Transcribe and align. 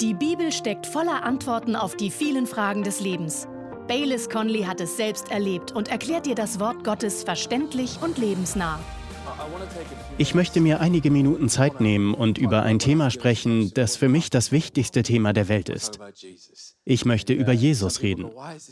Die 0.00 0.12
Bibel 0.12 0.52
steckt 0.52 0.86
voller 0.86 1.24
Antworten 1.24 1.74
auf 1.74 1.96
die 1.96 2.10
vielen 2.10 2.46
Fragen 2.46 2.82
des 2.82 3.00
Lebens. 3.00 3.48
Baylis 3.88 4.28
Conley 4.28 4.64
hat 4.64 4.78
es 4.82 4.98
selbst 4.98 5.30
erlebt 5.30 5.72
und 5.72 5.88
erklärt 5.88 6.26
dir 6.26 6.34
das 6.34 6.60
Wort 6.60 6.84
Gottes 6.84 7.24
verständlich 7.24 7.98
und 8.02 8.18
lebensnah. 8.18 8.78
Ich 10.18 10.34
möchte 10.34 10.60
mir 10.60 10.80
einige 10.80 11.10
Minuten 11.10 11.48
Zeit 11.48 11.80
nehmen 11.80 12.12
und 12.12 12.36
über 12.36 12.62
ein 12.62 12.78
Thema 12.78 13.10
sprechen, 13.10 13.72
das 13.72 13.96
für 13.96 14.10
mich 14.10 14.28
das 14.28 14.52
wichtigste 14.52 15.02
Thema 15.02 15.32
der 15.32 15.48
Welt 15.48 15.70
ist. 15.70 15.98
Ich 16.84 17.06
möchte 17.06 17.32
über 17.32 17.52
Jesus 17.52 18.02
reden. 18.02 18.30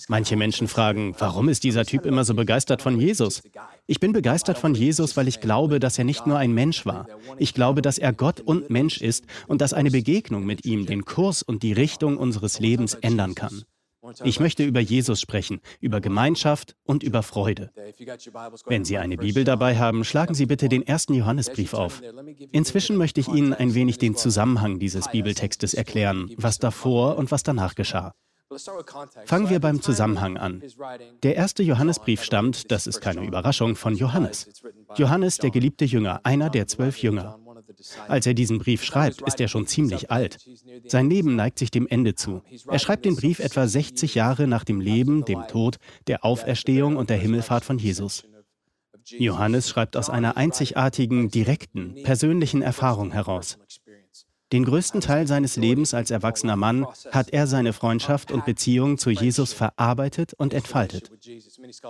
Manche 0.09 0.37
Menschen 0.37 0.69
fragen, 0.69 1.15
warum 1.19 1.49
ist 1.49 1.65
dieser 1.65 1.87
Typ 1.87 2.05
immer 2.05 2.25
so 2.25 2.35
begeistert 2.35 2.83
von 2.83 3.01
Jesus? 3.01 3.43
Ich 3.87 4.01
bin 4.01 4.13
begeistert 4.13 4.59
von 4.59 4.75
Jesus, 4.75 5.17
weil 5.17 5.29
ich 5.29 5.41
glaube, 5.41 5.79
dass 5.79 5.99
er 5.99 6.05
nicht 6.05 6.27
nur 6.27 6.39
ein 6.39 6.53
Mensch 6.53 6.87
war. 6.87 7.07
Ich 7.39 7.53
glaube, 7.53 7.83
dass 7.83 7.99
er 7.99 8.15
Gott 8.15 8.41
und 8.41 8.71
Mensch 8.71 9.01
ist 9.01 9.25
und 9.47 9.61
dass 9.61 9.75
eine 9.75 9.91
Begegnung 9.91 10.47
mit 10.47 10.65
ihm 10.65 10.87
den 10.87 11.05
Kurs 11.05 11.43
und 11.43 11.63
die 11.63 11.73
Richtung 11.73 12.17
unseres 12.17 12.61
Lebens 12.61 12.95
ändern 12.95 13.35
kann. 13.35 13.65
Ich 14.23 14.41
möchte 14.41 14.65
über 14.65 14.81
Jesus 14.81 15.21
sprechen, 15.21 15.61
über 15.81 16.01
Gemeinschaft 16.01 16.77
und 16.85 17.03
über 17.03 17.23
Freude. 17.23 17.71
Wenn 18.67 18.85
Sie 18.85 18.99
eine 18.99 19.17
Bibel 19.17 19.45
dabei 19.45 19.79
haben, 19.79 20.05
schlagen 20.05 20.35
Sie 20.35 20.47
bitte 20.47 20.69
den 20.69 20.87
ersten 20.87 21.15
Johannesbrief 21.15 21.73
auf. 21.75 22.03
Inzwischen 22.53 22.97
möchte 22.97 23.21
ich 23.21 23.29
Ihnen 23.29 23.55
ein 23.55 23.75
wenig 23.75 23.99
den 23.99 24.15
Zusammenhang 24.15 24.79
dieses 24.79 25.11
Bibeltextes 25.11 25.75
erklären, 25.75 26.31
was 26.37 26.59
davor 26.59 27.17
und 27.17 27.31
was 27.31 27.43
danach 27.43 27.75
geschah. 27.75 28.15
Fangen 29.27 29.51
wir 29.51 29.61
beim 29.61 29.81
Zusammenhang 29.83 30.37
an. 30.37 30.63
Der 31.23 31.37
erste 31.37 31.63
Johannesbrief 31.63 32.23
stammt, 32.23 32.71
das 32.71 32.87
ist 32.87 33.01
keine 33.01 33.25
Überraschung, 33.25 33.77
von 33.77 33.95
Johannes. 33.95 34.49
Johannes, 34.97 35.39
der 35.39 35.51
geliebte 35.51 35.85
Jünger, 35.85 36.21
einer 36.25 36.51
der 36.51 36.67
zwölf 36.67 36.99
Jünger. 36.99 37.39
Als 38.09 38.27
er 38.27 38.35
diesen 38.35 38.59
Brief 38.59 38.83
schreibt, 38.83 39.23
ist 39.23 39.41
er 39.41 39.49
schon 39.49 39.67
ziemlich 39.67 40.11
alt. 40.11 40.39
Sein 40.87 41.11
Leben 41.11 41.37
neigt 41.37 41.59
sich 41.59 41.71
dem 41.71 41.87
Ende 41.87 42.15
zu. 42.15 42.43
Er 42.69 42.79
schreibt 42.79 43.05
den 43.05 43.17
Brief 43.17 43.39
etwa 43.39 43.67
60 43.67 44.15
Jahre 44.15 44.47
nach 44.47 44.65
dem 44.65 44.81
Leben, 44.81 45.25
dem 45.25 45.47
Tod, 45.49 45.77
der 46.07 46.25
Auferstehung 46.25 46.97
und 46.97 47.11
der 47.11 47.19
Himmelfahrt 47.19 47.65
von 47.65 47.79
Jesus. 47.79 48.25
Johannes 49.07 49.69
schreibt 49.69 49.97
aus 49.97 50.09
einer 50.09 50.37
einzigartigen, 50.37 51.31
direkten, 51.31 52.03
persönlichen 52.03 52.63
Erfahrung 52.63 53.13
heraus. 53.13 53.59
Den 54.53 54.65
größten 54.65 55.01
Teil 55.01 55.27
seines 55.27 55.57
Lebens 55.57 55.95
als 55.95 56.11
erwachsener 56.11 56.57
Mann 56.57 56.87
hat 57.11 57.31
er 57.31 57.47
seine 57.47 57.73
Freundschaft 57.73 58.31
und 58.31 58.45
Beziehung 58.45 58.99
zu 58.99 59.11
Jesus 59.11 59.53
verarbeitet 59.53 60.35
und 60.35 60.55
entfaltet. 60.55 61.11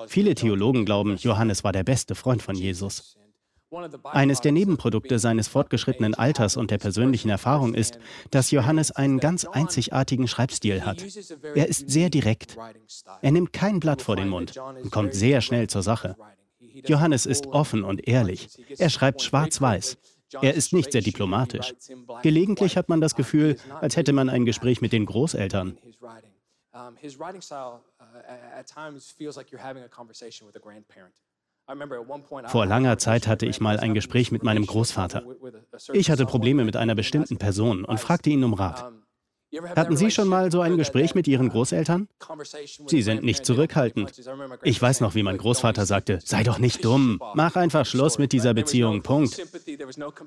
Viele 0.08 0.34
Theologen 0.34 0.84
glauben, 0.84 1.16
Johannes 1.16 1.64
war 1.64 1.72
der 1.72 1.84
beste 1.84 2.14
Freund 2.14 2.42
von 2.42 2.54
Jesus. 2.54 3.16
Eines 4.04 4.40
der 4.40 4.52
Nebenprodukte 4.52 5.18
seines 5.18 5.48
fortgeschrittenen 5.48 6.14
Alters 6.14 6.56
und 6.56 6.70
der 6.70 6.78
persönlichen 6.78 7.28
Erfahrung 7.28 7.74
ist, 7.74 7.98
dass 8.30 8.50
Johannes 8.50 8.92
einen 8.92 9.18
ganz 9.18 9.44
einzigartigen 9.44 10.28
Schreibstil 10.28 10.84
hat. 10.84 11.04
Er 11.54 11.68
ist 11.68 11.90
sehr 11.90 12.08
direkt. 12.08 12.56
Er 13.20 13.32
nimmt 13.32 13.52
kein 13.52 13.80
Blatt 13.80 14.02
vor 14.02 14.16
den 14.16 14.28
Mund 14.28 14.56
und 14.56 14.90
kommt 14.90 15.14
sehr 15.14 15.40
schnell 15.40 15.68
zur 15.68 15.82
Sache. 15.82 16.16
Johannes 16.86 17.26
ist 17.26 17.48
offen 17.48 17.84
und 17.84 18.06
ehrlich. 18.06 18.48
Er 18.78 18.90
schreibt 18.90 19.22
schwarz-weiß. 19.22 19.96
Er 20.42 20.54
ist 20.54 20.72
nicht 20.72 20.92
sehr 20.92 21.02
diplomatisch. 21.02 21.74
Gelegentlich 22.22 22.76
hat 22.76 22.88
man 22.88 23.00
das 23.00 23.14
Gefühl, 23.14 23.56
als 23.80 23.96
hätte 23.96 24.12
man 24.12 24.28
ein 24.28 24.44
Gespräch 24.44 24.80
mit 24.80 24.92
den 24.92 25.06
Großeltern. 25.06 25.78
Vor 32.46 32.66
langer 32.66 32.98
Zeit 32.98 33.26
hatte 33.26 33.46
ich 33.46 33.60
mal 33.60 33.80
ein 33.80 33.94
Gespräch 33.94 34.32
mit 34.32 34.42
meinem 34.42 34.66
Großvater. 34.66 35.24
Ich 35.92 36.10
hatte 36.10 36.26
Probleme 36.26 36.64
mit 36.64 36.76
einer 36.76 36.94
bestimmten 36.94 37.38
Person 37.38 37.84
und 37.84 38.00
fragte 38.00 38.30
ihn 38.30 38.44
um 38.44 38.54
Rat. 38.54 38.92
Hatten 39.76 39.96
Sie 39.96 40.10
schon 40.10 40.28
mal 40.28 40.50
so 40.50 40.60
ein 40.60 40.76
Gespräch 40.76 41.14
mit 41.14 41.28
Ihren 41.28 41.48
Großeltern? 41.48 42.08
Sie 42.86 43.02
sind 43.02 43.22
nicht 43.22 43.44
zurückhaltend. 43.44 44.12
Ich 44.62 44.80
weiß 44.80 45.00
noch, 45.00 45.14
wie 45.14 45.22
mein 45.22 45.38
Großvater 45.38 45.86
sagte, 45.86 46.18
sei 46.24 46.42
doch 46.42 46.58
nicht 46.58 46.84
dumm, 46.84 47.20
mach 47.34 47.56
einfach 47.56 47.86
Schluss 47.86 48.18
mit 48.18 48.32
dieser 48.32 48.54
Beziehung, 48.54 49.02
Punkt. 49.02 49.40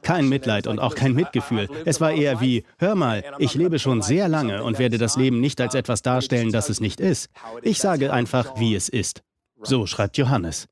Kein 0.02 0.30
Mitleid 0.30 0.68
und 0.68 0.80
auch 0.80 0.96
kein 0.96 1.14
Mitgefühl. 1.14 1.68
Es 1.86 2.02
war 2.02 2.12
eher 2.12 2.42
wie, 2.42 2.64
hör 2.78 2.96
mal, 2.96 3.24
ich 3.40 3.56
lebe 3.56 3.80
schon 3.80 4.02
sehr 4.02 4.28
lange 4.28 4.64
und 4.64 4.80
werde 4.80 4.98
das 4.98 5.18
Leben 5.18 5.40
nicht 5.40 5.60
als 5.62 5.76
etwas 5.76 6.02
darstellen, 6.02 6.52
das 6.52 6.70
es 6.70 6.80
nicht 6.80 7.00
ist. 7.00 7.30
Ich 7.62 7.80
sage 7.80 8.12
einfach, 8.12 8.60
wie 8.60 8.76
es 8.76 8.90
ist. 8.90 9.24
So 9.62 9.86
schreibt 9.86 10.18
Johannes. 10.18 10.68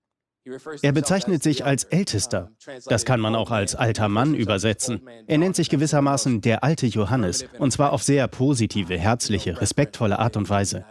Er 0.81 0.91
bezeichnet 0.91 1.41
sich 1.41 1.65
als 1.65 1.85
Ältester. 1.85 2.51
Das 2.85 3.05
kann 3.05 3.19
man 3.19 3.35
auch 3.35 3.51
als 3.51 3.75
alter 3.75 4.09
Mann 4.09 4.35
übersetzen. 4.35 5.01
Er 5.25 5.37
nennt 5.37 5.55
sich 5.55 5.69
gewissermaßen 5.69 6.41
der 6.41 6.63
alte 6.63 6.85
Johannes, 6.85 7.45
und 7.57 7.71
zwar 7.71 7.93
auf 7.93 8.03
sehr 8.03 8.27
positive, 8.27 8.97
herzliche, 8.97 9.59
respektvolle 9.59 10.19
Art 10.19 10.37
und 10.37 10.49
Weise. 10.49 10.85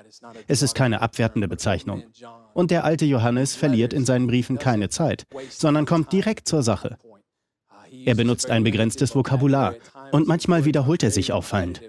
Es 0.48 0.62
ist 0.62 0.74
keine 0.74 1.02
abwertende 1.02 1.48
Bezeichnung. 1.48 2.02
Und 2.52 2.70
der 2.70 2.84
alte 2.84 3.04
Johannes 3.04 3.54
verliert 3.54 3.92
in 3.92 4.04
seinen 4.04 4.26
Briefen 4.26 4.58
keine 4.58 4.88
Zeit, 4.88 5.24
sondern 5.50 5.86
kommt 5.86 6.12
direkt 6.12 6.48
zur 6.48 6.62
Sache. 6.62 6.98
Er 8.04 8.14
benutzt 8.14 8.50
ein 8.50 8.64
begrenztes 8.64 9.14
Vokabular 9.14 9.74
und 10.10 10.26
manchmal 10.26 10.64
wiederholt 10.64 11.02
er 11.02 11.10
sich 11.10 11.32
auffallend. 11.32 11.80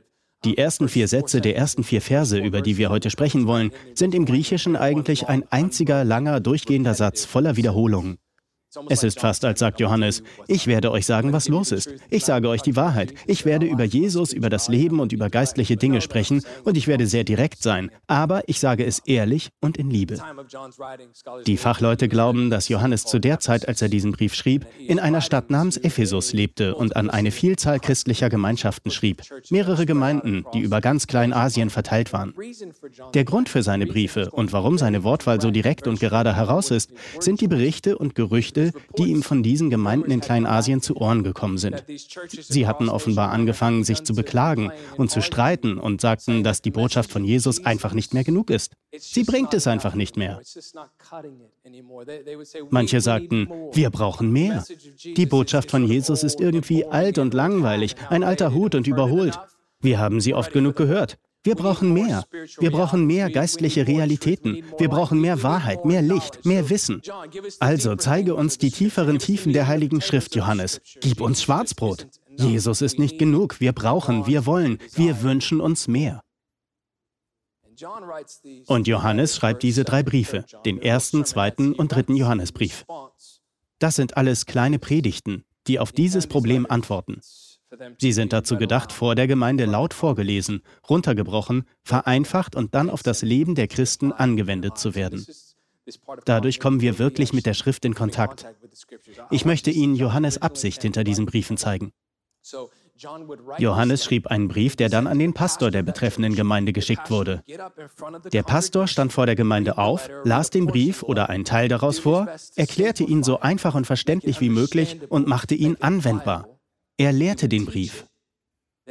Die 0.45 0.59
ersten 0.59 0.89
vier 0.89 1.07
Sätze 1.07 1.41
der 1.41 1.57
ersten 1.57 1.83
vier 1.83 2.01
Verse, 2.01 2.37
über 2.37 2.61
die 2.61 2.77
wir 2.77 2.91
heute 2.91 3.09
sprechen 3.09 3.47
wollen, 3.47 3.71
sind 3.95 4.13
im 4.13 4.25
Griechischen 4.25 4.75
eigentlich 4.75 5.27
ein 5.27 5.43
einziger 5.49 6.03
langer, 6.03 6.39
durchgehender 6.39 6.93
Satz 6.93 7.25
voller 7.25 7.55
Wiederholungen. 7.55 8.19
Es 8.89 9.03
ist 9.03 9.19
fast, 9.19 9.45
als 9.45 9.59
sagt 9.59 9.79
Johannes, 9.79 10.23
ich 10.47 10.67
werde 10.67 10.91
euch 10.91 11.05
sagen, 11.05 11.33
was 11.33 11.47
los 11.47 11.71
ist. 11.71 11.89
Ich 12.09 12.25
sage 12.25 12.49
euch 12.49 12.61
die 12.61 12.75
Wahrheit. 12.75 13.13
Ich 13.27 13.45
werde 13.45 13.65
über 13.65 13.83
Jesus, 13.83 14.33
über 14.33 14.49
das 14.49 14.67
Leben 14.67 14.99
und 14.99 15.13
über 15.13 15.29
geistliche 15.29 15.77
Dinge 15.77 16.01
sprechen 16.01 16.43
und 16.63 16.77
ich 16.77 16.87
werde 16.87 17.07
sehr 17.07 17.23
direkt 17.23 17.61
sein. 17.61 17.91
Aber 18.07 18.47
ich 18.47 18.59
sage 18.59 18.85
es 18.85 18.99
ehrlich 18.99 19.49
und 19.61 19.77
in 19.77 19.89
Liebe. 19.89 20.19
Die 21.45 21.57
Fachleute 21.57 22.07
glauben, 22.07 22.49
dass 22.49 22.69
Johannes 22.69 23.05
zu 23.05 23.19
der 23.19 23.39
Zeit, 23.39 23.67
als 23.67 23.81
er 23.81 23.89
diesen 23.89 24.11
Brief 24.11 24.33
schrieb, 24.33 24.65
in 24.79 24.99
einer 24.99 25.21
Stadt 25.21 25.49
namens 25.49 25.77
Ephesus 25.77 26.33
lebte 26.33 26.75
und 26.75 26.95
an 26.95 27.09
eine 27.09 27.31
Vielzahl 27.31 27.79
christlicher 27.79 28.29
Gemeinschaften 28.29 28.91
schrieb. 28.91 29.21
Mehrere 29.49 29.85
Gemeinden, 29.85 30.45
die 30.53 30.59
über 30.59 30.81
ganz 30.81 31.07
Kleinasien 31.07 31.69
verteilt 31.69 32.13
waren. 32.13 32.33
Der 33.13 33.25
Grund 33.25 33.49
für 33.49 33.63
seine 33.63 33.85
Briefe 33.85 34.31
und 34.31 34.53
warum 34.53 34.77
seine 34.77 35.03
Wortwahl 35.03 35.41
so 35.41 35.51
direkt 35.51 35.87
und 35.87 35.99
gerade 35.99 36.35
heraus 36.35 36.71
ist, 36.71 36.91
sind 37.19 37.41
die 37.41 37.47
Berichte 37.47 37.97
und 37.97 38.15
Gerüchte, 38.15 38.64
die 38.97 39.05
ihm 39.05 39.23
von 39.23 39.43
diesen 39.43 39.69
Gemeinden 39.69 40.11
in 40.11 40.21
Kleinasien 40.21 40.81
zu 40.81 40.97
Ohren 40.97 41.23
gekommen 41.23 41.57
sind. 41.57 41.83
Sie 42.27 42.67
hatten 42.67 42.89
offenbar 42.89 43.31
angefangen, 43.31 43.83
sich 43.83 44.03
zu 44.03 44.13
beklagen 44.13 44.71
und 44.97 45.11
zu 45.11 45.21
streiten 45.21 45.77
und 45.77 46.01
sagten, 46.01 46.43
dass 46.43 46.61
die 46.61 46.71
Botschaft 46.71 47.11
von 47.11 47.23
Jesus 47.23 47.65
einfach 47.65 47.93
nicht 47.93 48.13
mehr 48.13 48.23
genug 48.23 48.49
ist. 48.49 48.73
Sie 48.97 49.23
bringt 49.23 49.53
es 49.53 49.67
einfach 49.67 49.95
nicht 49.95 50.17
mehr. 50.17 50.41
Manche 52.69 53.01
sagten, 53.01 53.49
wir 53.73 53.89
brauchen 53.89 54.31
mehr. 54.31 54.63
Die 55.03 55.25
Botschaft 55.25 55.71
von 55.71 55.85
Jesus 55.85 56.23
ist 56.23 56.39
irgendwie 56.39 56.85
alt 56.85 57.17
und 57.17 57.33
langweilig, 57.33 57.95
ein 58.09 58.23
alter 58.23 58.53
Hut 58.53 58.75
und 58.75 58.87
überholt. 58.87 59.39
Wir 59.81 59.99
haben 59.99 60.21
sie 60.21 60.33
oft 60.33 60.51
genug 60.51 60.75
gehört. 60.75 61.17
Wir 61.45 61.53
brauchen 61.53 61.93
mehr. 61.93 62.25
Wir 62.57 62.71
brauchen 62.71 63.05
mehr 63.05 63.29
geistliche 63.29 63.85
Realitäten. 63.85 64.63
Wir 64.79 64.89
brauchen 64.89 65.21
mehr 65.21 65.43
Wahrheit, 65.43 65.85
mehr 65.85 66.01
Licht, 66.01 66.43
mehr 66.43 66.71
Wissen. 66.71 67.03
Also 67.59 67.95
zeige 67.95 68.33
uns 68.33 68.57
die 68.57 68.71
tieferen 68.71 69.19
Tiefen 69.19 69.53
der 69.53 69.67
Heiligen 69.67 70.01
Schrift, 70.01 70.35
Johannes. 70.35 70.81
Gib 71.01 71.21
uns 71.21 71.43
Schwarzbrot. 71.43 72.07
Jesus 72.35 72.81
ist 72.81 72.97
nicht 72.97 73.19
genug. 73.19 73.59
Wir 73.61 73.73
brauchen, 73.73 74.25
wir 74.25 74.47
wollen, 74.47 74.79
wir 74.95 75.21
wünschen 75.21 75.61
uns 75.61 75.87
mehr. 75.87 76.23
Und 78.65 78.87
Johannes 78.87 79.35
schreibt 79.35 79.61
diese 79.61 79.83
drei 79.83 80.01
Briefe, 80.01 80.45
den 80.65 80.81
ersten, 80.81 81.25
zweiten 81.25 81.73
und 81.73 81.91
dritten 81.91 82.15
Johannesbrief. 82.15 82.85
Das 83.77 83.95
sind 83.95 84.17
alles 84.17 84.47
kleine 84.47 84.79
Predigten, 84.79 85.43
die 85.67 85.77
auf 85.77 85.91
dieses 85.91 86.25
Problem 86.25 86.65
antworten. 86.67 87.21
Sie 87.97 88.11
sind 88.11 88.33
dazu 88.33 88.57
gedacht, 88.57 88.91
vor 88.91 89.15
der 89.15 89.27
Gemeinde 89.27 89.65
laut 89.65 89.93
vorgelesen, 89.93 90.61
runtergebrochen, 90.89 91.65
vereinfacht 91.83 92.55
und 92.55 92.75
dann 92.75 92.89
auf 92.89 93.03
das 93.03 93.21
Leben 93.21 93.55
der 93.55 93.67
Christen 93.67 94.11
angewendet 94.11 94.77
zu 94.77 94.95
werden. 94.95 95.25
Dadurch 96.25 96.59
kommen 96.59 96.81
wir 96.81 96.97
wirklich 96.99 97.33
mit 97.33 97.45
der 97.45 97.53
Schrift 97.53 97.85
in 97.85 97.93
Kontakt. 97.93 98.45
Ich 99.29 99.45
möchte 99.45 99.71
Ihnen 99.71 99.95
Johannes 99.95 100.41
Absicht 100.41 100.81
hinter 100.81 101.03
diesen 101.03 101.25
Briefen 101.25 101.57
zeigen. 101.57 101.91
Johannes 103.57 104.05
schrieb 104.05 104.27
einen 104.27 104.47
Brief, 104.47 104.75
der 104.77 104.89
dann 104.89 105.05
an 105.07 105.19
den 105.19 105.33
Pastor 105.33 105.69
der 105.69 105.83
betreffenden 105.83 106.33
Gemeinde 106.33 106.71
geschickt 106.71 107.11
wurde. 107.11 107.43
Der 108.31 108.43
Pastor 108.43 108.87
stand 108.87 109.11
vor 109.11 109.25
der 109.25 109.35
Gemeinde 109.35 109.77
auf, 109.77 110.09
las 110.23 110.49
den 110.49 110.65
Brief 110.65 111.03
oder 111.03 111.29
einen 111.29 111.43
Teil 111.43 111.67
daraus 111.67 111.99
vor, 111.99 112.27
erklärte 112.55 113.03
ihn 113.03 113.23
so 113.23 113.41
einfach 113.41 113.75
und 113.75 113.85
verständlich 113.85 114.39
wie 114.39 114.49
möglich 114.49 114.99
und 115.09 115.27
machte 115.27 115.55
ihn 115.55 115.75
anwendbar. 115.81 116.54
Er 116.97 117.11
lehrte 117.11 117.49
den 117.49 117.65
Brief. 117.65 118.05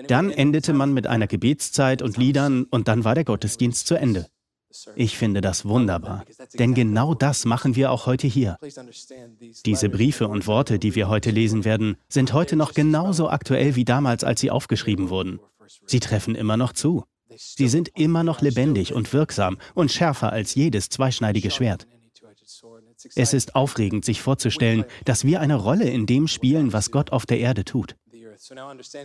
Dann 0.09 0.31
endete 0.31 0.73
man 0.73 0.93
mit 0.93 1.07
einer 1.07 1.27
Gebetszeit 1.27 2.03
und 2.03 2.17
Liedern 2.17 2.65
und 2.65 2.89
dann 2.89 3.05
war 3.05 3.15
der 3.15 3.25
Gottesdienst 3.25 3.87
zu 3.87 3.95
Ende. 3.95 4.27
Ich 4.97 5.17
finde 5.17 5.41
das 5.41 5.65
wunderbar, 5.65 6.25
denn 6.59 6.75
genau 6.75 7.15
das 7.15 7.45
machen 7.45 7.77
wir 7.77 7.93
auch 7.93 8.07
heute 8.07 8.27
hier. 8.27 8.59
Diese 9.65 9.89
Briefe 9.89 10.27
und 10.27 10.49
Worte, 10.49 10.81
die 10.81 10.97
wir 10.97 11.09
heute 11.09 11.31
lesen 11.31 11.65
werden, 11.65 11.97
sind 12.09 12.33
heute 12.33 12.57
noch 12.57 12.75
genauso 12.75 13.31
aktuell 13.31 13.77
wie 13.77 13.85
damals, 13.85 14.25
als 14.25 14.41
sie 14.41 14.51
aufgeschrieben 14.51 15.11
wurden. 15.11 15.39
Sie 15.87 16.01
treffen 16.01 16.35
immer 16.35 16.57
noch 16.57 16.73
zu. 16.73 17.05
Sie 17.37 17.69
sind 17.69 17.91
immer 17.97 18.25
noch 18.25 18.43
lebendig 18.43 18.93
und 18.93 19.13
wirksam 19.13 19.59
und 19.75 19.93
schärfer 19.93 20.33
als 20.33 20.57
jedes 20.57 20.89
zweischneidige 20.89 21.51
Schwert. 21.51 21.87
Es 23.15 23.35
ist 23.35 23.55
aufregend, 23.55 24.05
sich 24.05 24.21
vorzustellen, 24.21 24.85
dass 25.05 25.25
wir 25.25 25.41
eine 25.41 25.57
Rolle 25.57 25.89
in 25.89 26.07
dem 26.07 26.29
spielen, 26.29 26.73
was 26.73 26.91
Gott 26.91 27.13
auf 27.13 27.27
der 27.27 27.39
Erde 27.39 27.65
tut. 27.65 27.97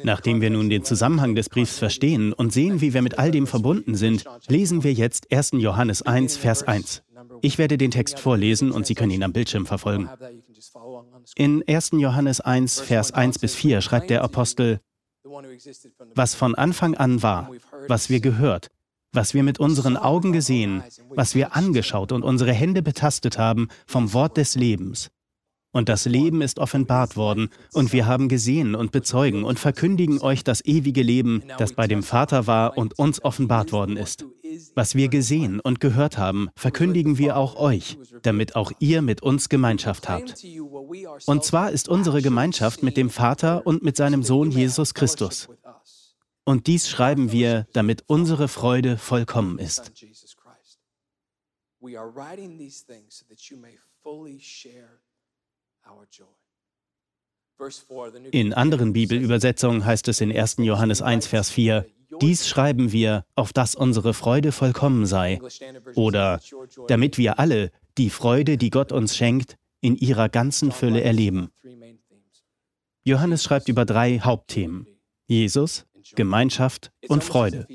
Nachdem 0.04 0.42
wir 0.42 0.50
nun 0.50 0.70
den 0.70 0.84
Zusammenhang 0.84 1.36
des 1.36 1.50
Briefs 1.50 1.78
verstehen 1.78 2.34
und 2.34 2.52
sehen, 2.52 2.82
wie 2.82 2.94
wir 2.94 3.02
mit 3.02 3.20
all 3.20 3.32
dem 3.32 3.48
verbunden 3.48 3.96
sind, 3.96 4.26
lesen 4.48 4.84
wir 4.84 4.94
jetzt 4.94 5.32
1. 5.32 5.52
Johannes 5.54 6.02
1, 6.02 6.38
Vers 6.38 6.64
1. 6.64 7.04
Ich 7.42 7.58
werde 7.58 7.78
den 7.78 7.92
Text 7.92 8.20
vorlesen 8.20 8.72
und 8.72 8.86
Sie 8.86 8.96
können 8.96 9.12
ihn 9.12 9.24
am 9.24 9.34
Bildschirm 9.34 9.66
verfolgen. 9.66 10.10
In 11.36 11.64
1. 11.68 11.92
Johannes 11.94 12.42
1, 12.42 12.82
Vers 12.82 13.12
1 13.12 13.40
bis 13.40 13.56
4 13.56 13.82
schreibt 13.82 14.10
der 14.10 14.24
Apostel, 14.24 14.80
was 16.16 16.36
von 16.36 16.56
Anfang 16.56 16.96
an 16.96 17.22
war, 17.22 17.52
was 17.88 18.10
wir 18.10 18.20
gehört, 18.20 18.70
was 19.12 19.34
wir 19.34 19.44
mit 19.44 19.60
unseren 19.60 19.98
Augen 19.98 20.32
gesehen, 20.32 20.84
was 21.10 21.36
wir 21.36 21.56
angeschaut 21.56 22.12
und 22.12 22.24
unsere 22.24 22.54
Hände 22.54 22.82
betastet 22.82 23.38
haben 23.38 23.68
vom 23.88 24.14
Wort 24.14 24.38
des 24.38 24.56
Lebens. 24.56 25.10
Und 25.72 25.88
das 25.88 26.06
Leben 26.06 26.42
ist 26.42 26.58
offenbart 26.58 27.16
worden, 27.16 27.50
und 27.74 27.94
wir 27.94 28.08
haben 28.08 28.28
gesehen 28.28 28.74
und 28.74 28.92
bezeugen 28.92 29.44
und 29.44 29.60
verkündigen 29.60 30.20
euch 30.20 30.44
das 30.44 30.66
ewige 30.66 31.04
Leben, 31.04 31.44
das 31.60 31.74
bei 31.74 31.88
dem 31.88 32.02
Vater 32.02 32.48
war 32.48 32.76
und 32.76 32.98
uns 32.98 33.24
offenbart 33.24 33.72
worden 33.72 33.96
ist. 33.96 34.26
Was 34.76 34.96
wir 34.96 35.10
gesehen 35.10 35.60
und 35.60 35.80
gehört 35.80 36.18
haben, 36.18 36.50
verkündigen 36.56 37.20
wir 37.20 37.38
auch 37.38 37.56
euch, 37.56 38.00
damit 38.24 38.56
auch 38.56 38.72
ihr 38.80 39.04
mit 39.04 39.22
uns 39.22 39.48
Gemeinschaft 39.48 40.10
habt. 40.10 40.44
Und 41.28 41.44
zwar 41.44 41.70
ist 41.70 41.88
unsere 41.88 42.24
Gemeinschaft 42.24 42.82
mit 42.82 42.98
dem 42.98 43.12
Vater 43.12 43.68
und 43.68 43.84
mit 43.84 43.96
seinem 43.96 44.24
Sohn 44.24 44.50
Jesus 44.50 44.96
Christus. 44.96 45.50
Und 46.50 46.66
dies 46.66 46.90
schreiben 46.90 47.32
wir, 47.32 47.68
damit 47.74 48.06
unsere 48.08 48.48
Freude 48.48 48.98
vollkommen 48.98 49.60
ist. 49.60 49.92
In 58.32 58.54
anderen 58.56 58.94
Bibelübersetzungen 58.94 59.86
heißt 59.86 60.08
es 60.08 60.22
in 60.22 60.36
1. 60.36 60.56
Johannes 60.58 61.04
1, 61.04 61.28
Vers 61.28 61.52
4, 61.52 61.86
dies 62.20 62.48
schreiben 62.48 62.92
wir, 62.92 63.26
auf 63.36 63.54
dass 63.54 63.76
unsere 63.76 64.16
Freude 64.16 64.52
vollkommen 64.52 65.06
sei. 65.06 65.40
Oder 65.94 66.42
damit 66.88 67.20
wir 67.20 67.38
alle 67.38 67.72
die 68.00 68.10
Freude, 68.10 68.58
die 68.58 68.72
Gott 68.72 68.92
uns 68.92 69.16
schenkt, 69.16 69.56
in 69.82 69.96
ihrer 69.96 70.30
ganzen 70.30 70.72
Fülle 70.72 71.02
erleben. 71.04 71.52
Johannes 73.04 73.44
schreibt 73.44 73.68
über 73.68 73.86
drei 73.86 74.18
Hauptthemen. 74.18 74.88
Jesus, 75.28 75.86
Gemeinschaft 76.16 76.92
und 77.08 77.24
Freude. 77.24 77.68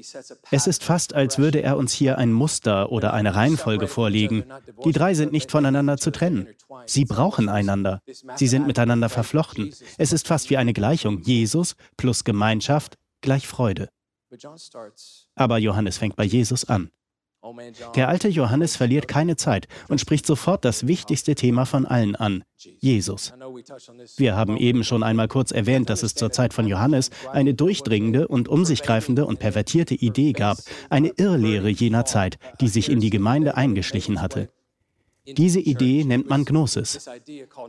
Es 0.50 0.66
ist 0.66 0.84
fast, 0.84 1.14
als 1.14 1.38
würde 1.38 1.62
er 1.62 1.76
uns 1.76 1.92
hier 1.92 2.18
ein 2.18 2.32
Muster 2.32 2.90
oder 2.90 3.12
eine 3.12 3.34
Reihenfolge 3.34 3.88
vorlegen. 3.88 4.44
Die 4.84 4.92
drei 4.92 5.14
sind 5.14 5.32
nicht 5.32 5.50
voneinander 5.50 5.96
zu 5.96 6.10
trennen. 6.10 6.48
Sie 6.86 7.04
brauchen 7.04 7.48
einander. 7.48 8.02
Sie 8.36 8.48
sind 8.48 8.66
miteinander 8.66 9.08
verflochten. 9.08 9.74
Es 9.98 10.12
ist 10.12 10.26
fast 10.26 10.50
wie 10.50 10.56
eine 10.56 10.72
Gleichung. 10.72 11.22
Jesus 11.22 11.76
plus 11.96 12.24
Gemeinschaft 12.24 12.96
gleich 13.20 13.46
Freude. 13.46 13.88
Aber 15.34 15.58
Johannes 15.58 15.98
fängt 15.98 16.16
bei 16.16 16.24
Jesus 16.24 16.64
an. 16.64 16.90
Der 17.94 18.08
alte 18.08 18.28
Johannes 18.28 18.76
verliert 18.76 19.08
keine 19.08 19.36
Zeit 19.36 19.68
und 19.88 20.00
spricht 20.00 20.26
sofort 20.26 20.64
das 20.64 20.86
wichtigste 20.86 21.34
Thema 21.34 21.66
von 21.66 21.84
allen 21.84 22.16
an, 22.16 22.44
Jesus. 22.80 23.32
Wir 24.16 24.36
haben 24.36 24.56
eben 24.56 24.84
schon 24.84 25.02
einmal 25.02 25.28
kurz 25.28 25.50
erwähnt, 25.50 25.90
dass 25.90 26.02
es 26.02 26.14
zur 26.14 26.30
Zeit 26.30 26.54
von 26.54 26.66
Johannes 26.66 27.10
eine 27.32 27.54
durchdringende 27.54 28.28
und 28.28 28.48
um 28.48 28.64
sich 28.64 28.82
greifende 28.82 29.26
und 29.26 29.38
pervertierte 29.38 29.94
Idee 29.94 30.32
gab, 30.32 30.58
eine 30.88 31.08
Irrlehre 31.16 31.68
jener 31.68 32.04
Zeit, 32.04 32.38
die 32.60 32.68
sich 32.68 32.90
in 32.90 33.00
die 33.00 33.10
Gemeinde 33.10 33.56
eingeschlichen 33.56 34.22
hatte. 34.22 34.48
Diese 35.26 35.60
Idee 35.60 36.04
nennt 36.04 36.28
man 36.28 36.44
Gnosis. 36.44 37.08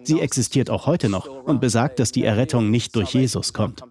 Sie 0.04 0.20
existiert 0.20 0.70
auch 0.70 0.88
heute 0.88 1.10
noch 1.10 1.28
und 1.28 1.62
besagt, 1.62 2.00
dass 2.00 2.12
die 2.12 2.24
Errettung 2.24 2.70
nicht 2.70 2.96
durch 2.96 3.14
Jesus 3.14 3.54
kommt. 3.54 3.84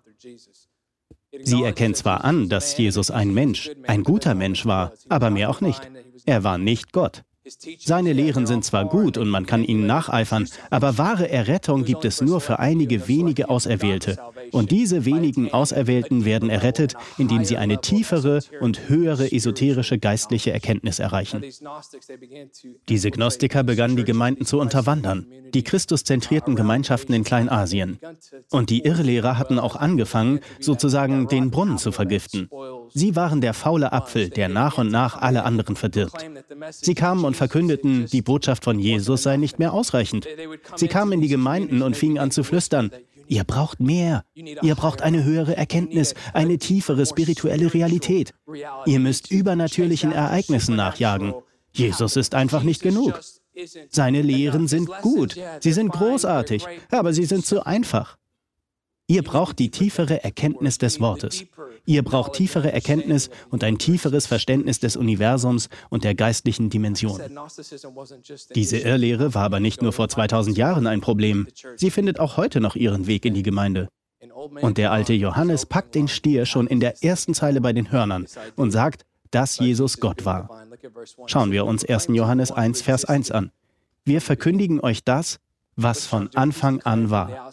Sie 1.43 1.63
erkennt 1.63 1.97
zwar 1.97 2.25
an, 2.25 2.49
dass 2.49 2.77
Jesus 2.77 3.11
ein 3.11 3.33
Mensch, 3.35 3.71
ein 3.87 4.05
guter 4.05 4.35
Mensch 4.35 4.67
war, 4.67 4.93
aber 5.09 5.31
mehr 5.31 5.51
auch 5.51 5.61
nicht. 5.61 5.91
Er 6.27 6.45
war 6.45 6.59
nicht 6.59 6.93
Gott. 6.93 7.25
Seine 7.79 8.13
Lehren 8.13 8.47
sind 8.47 8.65
zwar 8.65 8.87
gut 8.87 9.19
und 9.19 9.29
man 9.29 9.45
kann 9.45 9.65
ihnen 9.65 9.87
nacheifern, 9.87 10.49
aber 10.71 10.97
wahre 10.97 11.29
Errettung 11.29 11.85
gibt 11.85 12.05
es 12.05 12.21
nur 12.23 12.41
für 12.41 12.59
einige 12.59 13.07
wenige 13.07 13.51
Auserwählte. 13.51 14.19
Und 14.51 14.71
diese 14.71 15.05
wenigen 15.05 15.53
Auserwählten 15.53 16.25
werden 16.25 16.49
errettet, 16.49 16.95
indem 17.19 17.45
sie 17.45 17.59
eine 17.59 17.81
tiefere 17.81 18.41
und 18.61 18.89
höhere 18.89 19.31
esoterische 19.31 19.99
geistliche 19.99 20.53
Erkenntnis 20.53 20.99
erreichen. 20.99 21.43
Diese 22.89 23.11
Gnostiker 23.11 23.63
begannen 23.63 23.97
die 23.97 24.05
Gemeinden 24.05 24.47
zu 24.47 24.59
unterwandern, 24.59 25.27
die 25.53 25.65
christuszentrierten 25.65 26.57
Gemeinschaften 26.57 27.15
in 27.15 27.25
Kleinasien. 27.25 27.99
Und 28.51 28.71
die 28.71 28.85
Irrlehrer 28.85 29.39
hatten 29.39 29.59
auch 29.59 29.77
angefangen, 29.77 30.41
sozusagen 30.61 31.29
den 31.29 31.51
Brunnen 31.51 31.79
zu 31.79 31.93
vergiften. 31.93 32.49
Sie 32.93 33.17
waren 33.17 33.41
der 33.41 33.55
faule 33.55 33.93
Apfel, 33.93 34.29
der 34.31 34.49
nach 34.49 34.79
und 34.79 34.91
nach 34.91 35.21
alle 35.21 35.45
anderen 35.45 35.77
verdirbt. 35.77 36.17
Sie 36.71 36.95
kamen 36.95 37.25
und 37.25 37.37
verkündeten, 37.37 38.07
die 38.07 38.23
Botschaft 38.23 38.65
von 38.65 38.79
Jesus 38.79 39.23
sei 39.23 39.37
nicht 39.37 39.59
mehr 39.59 39.73
ausreichend. 39.73 40.27
Sie 40.77 40.89
kamen 40.89 41.13
in 41.13 41.21
die 41.21 41.29
Gemeinden 41.29 41.83
und 41.83 41.97
fingen 41.97 42.19
an 42.19 42.31
zu 42.31 42.45
flüstern, 42.45 42.91
ihr 43.27 43.45
braucht 43.45 43.81
mehr, 43.81 44.25
ihr 44.35 44.75
braucht 44.75 45.03
eine 45.03 45.25
höhere 45.25 45.57
Erkenntnis, 45.57 46.15
eine 46.33 46.59
tiefere 46.59 47.07
spirituelle 47.07 47.73
Realität. 47.73 48.35
Ihr 48.87 49.01
müsst 49.01 49.31
übernatürlichen 49.31 50.13
Ereignissen 50.13 50.77
nachjagen. 50.77 51.35
Jesus 51.73 52.17
ist 52.17 52.35
einfach 52.35 52.63
nicht 52.63 52.83
genug. 52.83 53.21
Seine 53.89 54.23
Lehren 54.23 54.67
sind 54.69 54.91
gut, 55.03 55.37
sie 55.61 55.73
sind 55.73 55.91
großartig, 55.91 56.67
aber 56.91 57.13
sie 57.13 57.25
sind 57.25 57.47
zu 57.47 57.65
einfach. 57.65 58.17
Ihr 59.07 59.23
braucht 59.23 59.59
die 59.59 59.71
tiefere 59.71 60.25
Erkenntnis 60.25 60.79
des 60.79 60.99
Wortes. 60.99 61.45
Ihr 61.85 62.03
braucht 62.03 62.33
tiefere 62.33 62.73
Erkenntnis 62.73 63.29
und 63.51 63.63
ein 63.63 63.77
tieferes 63.77 64.27
Verständnis 64.27 64.81
des 64.81 64.97
Universums 64.97 65.69
und 65.91 66.05
der 66.05 66.15
geistlichen 66.15 66.71
Dimension. 66.71 67.21
Diese 68.55 68.79
Irrlehre 68.79 69.35
war 69.35 69.45
aber 69.45 69.61
nicht 69.61 69.83
nur 69.83 69.93
vor 69.93 70.09
2000 70.09 70.57
Jahren 70.57 70.87
ein 70.87 71.03
Problem. 71.03 71.47
Sie 71.77 71.91
findet 71.91 72.19
auch 72.19 72.39
heute 72.39 72.61
noch 72.61 72.77
ihren 72.77 73.07
Weg 73.07 73.27
in 73.27 73.35
die 73.35 73.43
Gemeinde. 73.43 73.89
Und 74.63 74.79
der 74.79 74.91
alte 74.91 75.13
Johannes 75.13 75.67
packt 75.67 75.95
den 75.95 76.09
Stier 76.09 76.47
schon 76.47 76.67
in 76.67 76.81
der 76.81 77.03
ersten 77.05 77.35
Zeile 77.35 77.61
bei 77.61 77.75
den 77.75 77.93
Hörnern 77.93 78.27
und 78.57 78.71
sagt, 78.71 79.05
dass 79.31 79.59
Jesus 79.59 80.01
Gott 80.01 80.25
war. 80.25 80.49
Schauen 81.27 81.51
wir 81.51 81.67
uns 81.67 81.85
1. 81.85 82.09
Johannes 82.11 82.51
1, 82.51 82.81
Vers 82.81 83.05
1 83.05 83.31
an. 83.31 83.51
Wir 84.07 84.21
verkündigen 84.21 84.81
euch 84.81 85.05
das, 85.05 85.41
was 85.77 86.07
von 86.07 86.29
Anfang 86.35 86.81
an 86.83 87.11
war. 87.11 87.51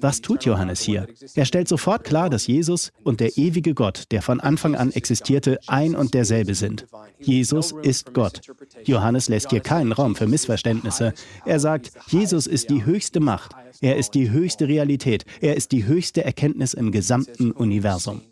Was 0.00 0.20
tut 0.20 0.44
Johannes 0.44 0.80
hier? 0.80 1.06
Er 1.34 1.44
stellt 1.44 1.68
sofort 1.68 2.04
klar, 2.04 2.30
dass 2.30 2.46
Jesus 2.46 2.92
und 3.02 3.20
der 3.20 3.36
ewige 3.36 3.74
Gott, 3.74 4.04
der 4.10 4.22
von 4.22 4.40
Anfang 4.40 4.74
an 4.74 4.92
existierte, 4.92 5.58
ein 5.66 5.94
und 5.94 6.14
derselbe 6.14 6.54
sind. 6.54 6.86
Jesus 7.18 7.72
ist 7.82 8.12
Gott. 8.14 8.40
Johannes 8.84 9.28
lässt 9.28 9.50
hier 9.50 9.60
keinen 9.60 9.92
Raum 9.92 10.16
für 10.16 10.26
Missverständnisse. 10.26 11.14
Er 11.44 11.60
sagt, 11.60 11.92
Jesus 12.08 12.46
ist 12.46 12.70
die 12.70 12.84
höchste 12.84 13.20
Macht, 13.20 13.52
er 13.80 13.96
ist 13.96 14.14
die 14.14 14.30
höchste 14.30 14.68
Realität, 14.68 15.24
er 15.40 15.56
ist 15.56 15.72
die 15.72 15.86
höchste 15.86 16.24
Erkenntnis 16.24 16.74
im 16.74 16.92
gesamten 16.92 17.52
Universum. 17.52 18.22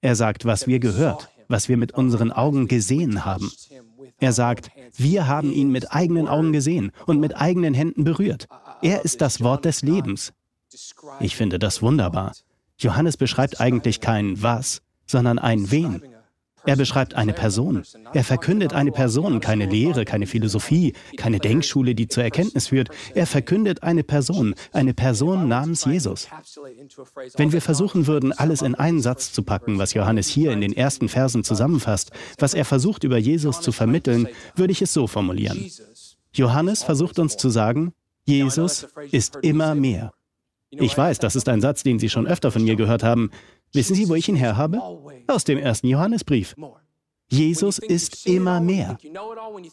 Er 0.00 0.16
sagt, 0.16 0.44
was 0.44 0.66
wir 0.66 0.80
gehört, 0.80 1.28
was 1.48 1.68
wir 1.68 1.76
mit 1.76 1.92
unseren 1.92 2.32
Augen 2.32 2.66
gesehen 2.66 3.24
haben. 3.24 3.50
Er 4.22 4.32
sagt, 4.32 4.70
wir 4.96 5.26
haben 5.26 5.52
ihn 5.52 5.70
mit 5.70 5.92
eigenen 5.92 6.28
Augen 6.28 6.52
gesehen 6.52 6.92
und 7.06 7.18
mit 7.18 7.36
eigenen 7.36 7.74
Händen 7.74 8.04
berührt. 8.04 8.46
Er 8.80 9.04
ist 9.04 9.20
das 9.20 9.40
Wort 9.40 9.64
des 9.64 9.82
Lebens. 9.82 10.32
Ich 11.18 11.34
finde 11.34 11.58
das 11.58 11.82
wunderbar. 11.82 12.32
Johannes 12.78 13.16
beschreibt 13.16 13.60
eigentlich 13.60 14.00
kein 14.00 14.40
Was, 14.40 14.80
sondern 15.06 15.40
ein 15.40 15.72
Wen. 15.72 16.02
Er 16.64 16.76
beschreibt 16.76 17.14
eine 17.14 17.32
Person. 17.32 17.82
Er 18.12 18.24
verkündet 18.24 18.72
eine 18.72 18.92
Person, 18.92 19.40
keine 19.40 19.66
Lehre, 19.66 20.04
keine 20.04 20.26
Philosophie, 20.26 20.92
keine 21.16 21.38
Denkschule, 21.38 21.94
die 21.94 22.08
zur 22.08 22.22
Erkenntnis 22.22 22.68
führt. 22.68 22.88
Er 23.14 23.26
verkündet 23.26 23.82
eine 23.82 24.04
Person, 24.04 24.54
eine 24.72 24.94
Person 24.94 25.48
namens 25.48 25.84
Jesus. 25.84 26.28
Wenn 27.36 27.52
wir 27.52 27.60
versuchen 27.60 28.06
würden, 28.06 28.32
alles 28.32 28.62
in 28.62 28.74
einen 28.74 29.00
Satz 29.00 29.32
zu 29.32 29.42
packen, 29.42 29.78
was 29.78 29.94
Johannes 29.94 30.28
hier 30.28 30.52
in 30.52 30.60
den 30.60 30.72
ersten 30.72 31.08
Versen 31.08 31.44
zusammenfasst, 31.44 32.12
was 32.38 32.54
er 32.54 32.64
versucht 32.64 33.04
über 33.04 33.18
Jesus 33.18 33.60
zu 33.60 33.72
vermitteln, 33.72 34.28
würde 34.54 34.72
ich 34.72 34.82
es 34.82 34.92
so 34.92 35.06
formulieren. 35.06 35.70
Johannes 36.32 36.82
versucht 36.82 37.18
uns 37.18 37.36
zu 37.36 37.50
sagen, 37.50 37.92
Jesus 38.24 38.86
ist 39.10 39.36
immer 39.42 39.74
mehr. 39.74 40.12
Ich 40.70 40.96
weiß, 40.96 41.18
das 41.18 41.36
ist 41.36 41.48
ein 41.48 41.60
Satz, 41.60 41.82
den 41.82 41.98
Sie 41.98 42.08
schon 42.08 42.26
öfter 42.26 42.50
von 42.50 42.64
mir 42.64 42.76
gehört 42.76 43.02
haben. 43.02 43.30
Wissen 43.72 43.94
Sie, 43.94 44.08
wo 44.08 44.14
ich 44.14 44.28
ihn 44.28 44.36
herhabe? 44.36 44.80
Aus 45.26 45.44
dem 45.44 45.58
ersten 45.58 45.88
Johannesbrief. 45.88 46.54
Jesus 47.32 47.78
ist 47.78 48.26
immer 48.26 48.60
mehr. 48.60 48.98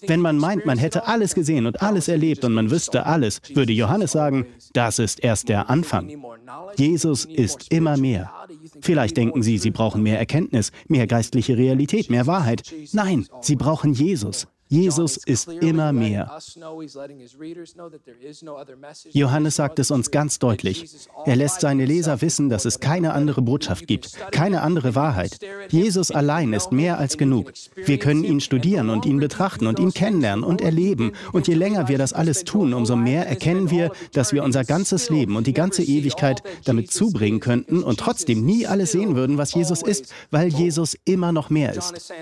Wenn 0.08 0.22
man 0.22 0.38
meint, 0.38 0.66
man 0.66 0.78
hätte 0.78 1.08
alles 1.08 1.36
gesehen 1.36 1.66
und 1.66 1.82
alles 1.82 2.08
erlebt 2.08 2.46
und 2.46 2.54
man 2.54 2.72
wüsste 2.72 3.06
alles, 3.06 3.42
würde 3.54 3.74
Johannes 3.74 4.14
sagen, 4.14 4.46
das 4.72 4.98
ist 4.98 5.22
erst 5.22 5.50
der 5.50 5.70
Anfang. 5.70 6.10
Jesus 6.78 7.26
ist 7.26 7.70
immer 7.74 7.98
mehr. 7.98 8.32
Vielleicht 8.80 9.18
denken 9.18 9.44
Sie, 9.44 9.58
Sie 9.58 9.72
brauchen 9.72 10.04
mehr 10.04 10.18
Erkenntnis, 10.18 10.72
mehr 10.88 11.06
geistliche 11.06 11.58
Realität, 11.58 12.10
mehr 12.10 12.28
Wahrheit. 12.28 12.74
Nein, 12.94 13.28
Sie 13.42 13.58
brauchen 13.58 13.92
Jesus. 13.92 14.48
Jesus 14.70 15.18
ist 15.18 15.48
immer 15.48 15.92
mehr. 15.92 16.32
Johannes 19.12 19.56
sagt 19.56 19.80
es 19.80 19.90
uns 19.90 20.12
ganz 20.12 20.38
deutlich. 20.38 20.86
Er 21.26 21.36
lässt 21.36 21.62
seine 21.62 21.86
Leser 21.86 22.22
wissen, 22.22 22.50
dass 22.50 22.66
es 22.66 22.80
keine 22.80 23.14
andere 23.14 23.42
Botschaft 23.42 23.88
gibt, 23.88 24.16
keine 24.32 24.62
andere 24.62 24.94
Wahrheit. 24.94 25.40
Jesus 25.70 26.12
allein 26.12 26.54
ist 26.54 26.72
mehr 26.72 27.00
als 27.00 27.18
genug. 27.18 27.52
Wir 27.76 27.98
können 27.98 28.24
ihn 28.24 28.42
studieren 28.42 28.92
und 28.92 29.08
ihn 29.08 29.20
betrachten 29.20 29.66
und 29.66 29.80
ihn 29.80 29.92
kennenlernen 29.92 30.46
und 30.46 30.62
erleben. 30.62 31.14
Und 31.34 31.48
je 31.48 31.56
länger 31.56 31.88
wir 31.88 31.98
das 31.98 32.14
alles 32.14 32.44
tun, 32.44 32.76
umso 32.76 32.96
mehr 32.96 33.28
erkennen 33.28 33.72
wir, 33.72 33.92
dass 34.14 34.34
wir 34.34 34.44
unser 34.44 34.64
ganzes 34.64 35.10
Leben 35.10 35.36
und 35.36 35.48
die 35.48 35.54
ganze 35.54 35.82
Ewigkeit 35.82 36.44
damit 36.66 36.92
zubringen 36.92 37.40
könnten 37.40 37.82
und 37.82 38.00
trotzdem 38.00 38.46
nie 38.46 38.68
alles 38.68 38.92
sehen 38.92 39.16
würden, 39.16 39.40
was 39.40 39.56
Jesus 39.56 39.82
ist, 39.82 40.14
weil 40.30 40.50
Jesus 40.50 40.96
immer 41.06 41.32
noch 41.32 41.50
mehr 41.50 41.74
ist. 41.74 42.14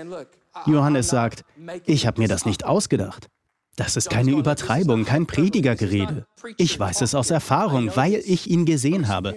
Johannes 0.66 1.08
sagt, 1.08 1.44
ich 1.86 2.06
habe 2.06 2.20
mir 2.20 2.28
das 2.28 2.44
nicht 2.46 2.64
ausgedacht. 2.64 3.28
Das 3.76 3.96
ist 3.96 4.10
keine 4.10 4.32
Übertreibung, 4.32 5.04
kein 5.04 5.26
Predigergerede. 5.26 6.26
Ich 6.56 6.78
weiß 6.78 7.00
es 7.02 7.14
aus 7.14 7.30
Erfahrung, 7.30 7.94
weil 7.94 8.14
ich 8.14 8.50
ihn 8.50 8.64
gesehen 8.64 9.06
habe. 9.06 9.36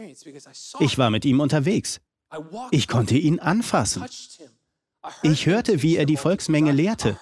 Ich 0.80 0.98
war 0.98 1.12
mit 1.12 1.26
ihm 1.26 1.40
unterwegs. 1.40 2.02
Ich 2.72 2.88
konnte 2.88 3.18
ihn 3.18 3.40
anfassen. 3.40 4.04
Ich 5.24 5.48
hörte, 5.48 5.82
wie 5.82 5.98
er 5.98 6.06
die 6.06 6.18
Volksmenge 6.18 6.72
lehrte. 6.72 7.18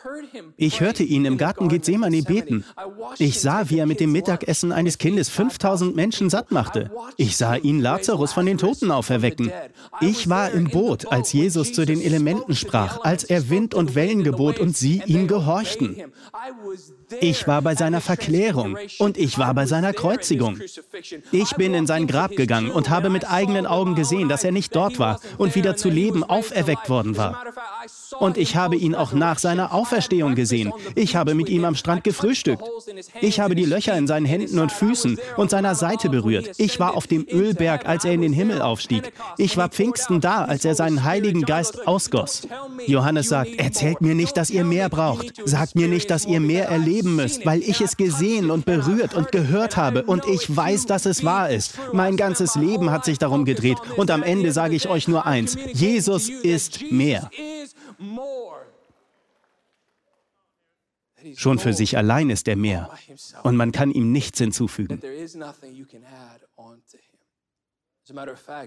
Ich 0.58 0.82
hörte 0.82 1.04
ihn 1.04 1.24
im 1.24 1.38
Garten 1.38 1.70
Gethsemane 1.70 2.22
beten. 2.24 2.66
Ich 3.18 3.40
sah, 3.40 3.70
wie 3.70 3.80
er 3.80 3.86
mit 3.86 4.02
dem 4.02 4.12
Mittagessen 4.12 4.72
eines 4.72 4.98
Kindes 4.98 5.30
5000 5.30 5.96
Menschen 5.96 6.30
satt 6.30 6.52
machte. 6.52 6.92
Ich 7.16 7.38
sah 7.38 7.56
ihn 7.56 7.80
Lazarus 7.80 8.34
von 8.34 8.46
den 8.46 8.58
Toten 8.58 8.92
auferwecken. 8.92 9.52
Ich 10.02 10.30
war 10.30 10.52
im 10.52 10.70
Boot, 10.70 11.12
als 11.12 11.32
Jesus 11.32 11.72
zu 11.72 11.86
den 11.86 12.02
Elementen 12.02 12.56
sprach, 12.56 13.02
als 13.02 13.24
er 13.24 13.50
Wind 13.50 13.74
und 13.74 13.96
Wellen 13.96 14.24
gebot 14.24 14.60
und 14.60 14.76
sie 14.76 15.02
ihm 15.06 15.28
gehorchten. 15.28 15.96
Ich 17.22 17.48
war 17.48 17.62
bei 17.62 17.76
seiner 17.76 18.02
Verklärung 18.02 18.78
und 19.00 19.18
ich 19.18 19.38
war 19.38 19.54
bei 19.54 19.66
seiner 19.66 19.94
Kreuzigung. 19.94 20.60
Ich 21.32 21.56
bin 21.56 21.74
in 21.74 21.88
sein 21.88 22.08
Grab 22.08 22.32
gegangen 22.32 22.72
und 22.72 22.90
habe 22.90 23.10
mit 23.10 23.30
eigenen 23.30 23.66
Augen 23.66 23.96
gesehen, 23.96 24.30
dass 24.30 24.44
er 24.44 24.52
nicht 24.52 24.76
dort 24.76 25.00
war 25.00 25.20
und 25.38 25.56
wieder 25.56 25.76
zu 25.76 25.90
Leben 25.90 26.24
auferweckt 26.24 26.90
worden 26.90 27.18
war. 27.18 27.44
Und 28.20 28.38
ich 28.38 28.56
habe 28.56 28.76
ihn 28.76 28.96
auch 28.96 29.14
nach 29.14 29.40
seiner 29.40 29.74
Auferstehung 29.74 30.36
gesehen. 30.36 30.72
Ich 30.96 31.16
habe 31.16 31.34
mit 31.34 31.50
ihm 31.50 31.66
am 31.66 31.76
Strand 31.76 32.04
gefrühstückt. 32.04 32.64
Ich 33.22 33.40
habe 33.40 33.56
die 33.56 33.66
Löcher 33.66 33.98
in 33.98 34.08
seinen 34.08 34.26
Händen 34.26 34.60
und 34.60 34.72
Füßen 34.72 35.20
und 35.38 35.50
seiner 35.50 35.76
Seite 35.76 36.10
berührt. 36.10 36.52
Ich 36.58 36.80
war 36.80 36.96
auf 36.96 37.08
dem 37.08 37.26
Ölberg, 37.30 37.88
als 37.88 38.06
er 38.06 38.14
in 38.14 38.22
den 38.22 38.34
Himmel 38.34 38.62
aufstieg. 38.62 39.12
Ich 39.38 39.58
war 39.58 39.70
Pfingsten 39.70 40.22
da, 40.22 40.46
als 40.46 40.66
er 40.66 40.76
seinen 40.76 41.04
Heiligen 41.04 41.44
Geist 41.44 41.88
ausgoss. 41.88 42.48
Johannes 42.88 43.30
sagt, 43.30 43.56
erzählt 43.60 44.02
mir 44.02 44.16
nicht, 44.16 44.38
dass 44.38 44.50
ihr 44.50 44.64
mehr 44.64 44.90
braucht. 44.90 45.34
Sagt 45.46 45.76
mir 45.76 45.88
nicht, 45.88 46.10
dass 46.10 46.26
ihr 46.26 46.40
mehr 46.40 46.68
erleben 47.00 47.16
müsst, 47.16 47.46
weil 47.46 47.62
ich 47.62 47.82
es 47.82 47.98
gesehen 47.98 48.52
und 48.52 48.66
berührt 48.66 49.14
und 49.14 49.32
gehört 49.32 49.78
habe 49.78 50.04
und 50.04 50.26
ich 50.28 50.56
weiß, 50.56 50.86
dass 50.86 51.06
es 51.06 51.24
wahr 51.24 51.50
ist. 51.50 51.78
Mein 51.94 52.18
ganzes 52.18 52.56
Leben 52.56 52.92
hat 52.92 53.06
sich 53.06 53.18
darum 53.18 53.46
gedreht 53.46 53.78
und 53.98 54.12
am 54.12 54.24
Ende 54.24 54.52
sage 54.52 54.76
ich 54.76 54.88
euch 54.90 55.08
nur 55.08 55.26
eins, 55.26 55.58
Jesus 55.74 56.30
ist 56.30 56.92
mehr. 56.92 57.30
Schon 61.36 61.60
für 61.60 61.74
sich 61.74 61.98
allein 61.98 62.30
ist 62.30 62.48
er 62.48 62.56
mehr 62.56 62.90
und 63.44 63.56
man 63.56 63.72
kann 63.72 63.92
ihm 63.92 64.12
nichts 64.12 64.40
hinzufügen. 64.40 65.02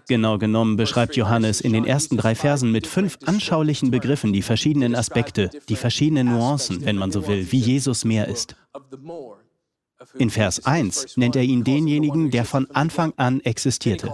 Genau 0.08 0.38
genommen 0.38 0.76
beschreibt 0.76 1.16
Johannes 1.16 1.60
in 1.60 1.72
den 1.72 1.84
ersten 1.84 2.16
drei 2.16 2.34
Versen 2.34 2.72
mit 2.72 2.86
fünf 2.86 3.18
anschaulichen 3.24 3.90
Begriffen 3.90 4.32
die 4.32 4.42
verschiedenen 4.42 4.94
Aspekte, 4.94 5.50
die 5.68 5.76
verschiedenen 5.76 6.28
Nuancen, 6.28 6.84
wenn 6.84 6.96
man 6.96 7.10
so 7.10 7.26
will, 7.26 7.50
wie 7.50 7.58
Jesus 7.58 8.04
mehr 8.04 8.28
ist. 8.28 8.56
In 10.18 10.30
Vers 10.30 10.66
1 10.66 11.16
nennt 11.16 11.36
er 11.36 11.42
ihn 11.42 11.64
denjenigen, 11.64 12.30
der 12.30 12.44
von 12.44 12.70
Anfang 12.72 13.12
an 13.16 13.40
existierte. 13.40 14.12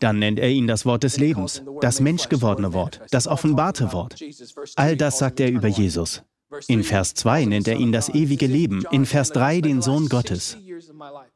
Dann 0.00 0.18
nennt 0.18 0.38
er 0.38 0.50
ihn 0.50 0.66
das 0.66 0.84
Wort 0.84 1.02
des 1.02 1.16
Lebens, 1.16 1.62
das 1.80 2.00
menschgewordene 2.00 2.72
Wort, 2.72 3.00
das 3.10 3.26
offenbarte 3.26 3.92
Wort. 3.92 4.20
All 4.76 4.96
das 4.96 5.18
sagt 5.18 5.40
er 5.40 5.50
über 5.50 5.68
Jesus. 5.68 6.22
In 6.66 6.82
Vers 6.82 7.14
2 7.14 7.44
nennt 7.44 7.68
er 7.68 7.76
ihn 7.76 7.92
das 7.92 8.08
ewige 8.08 8.46
Leben, 8.46 8.84
in 8.90 9.04
Vers 9.04 9.32
3 9.32 9.60
den 9.60 9.82
Sohn 9.82 10.08
Gottes. 10.08 10.56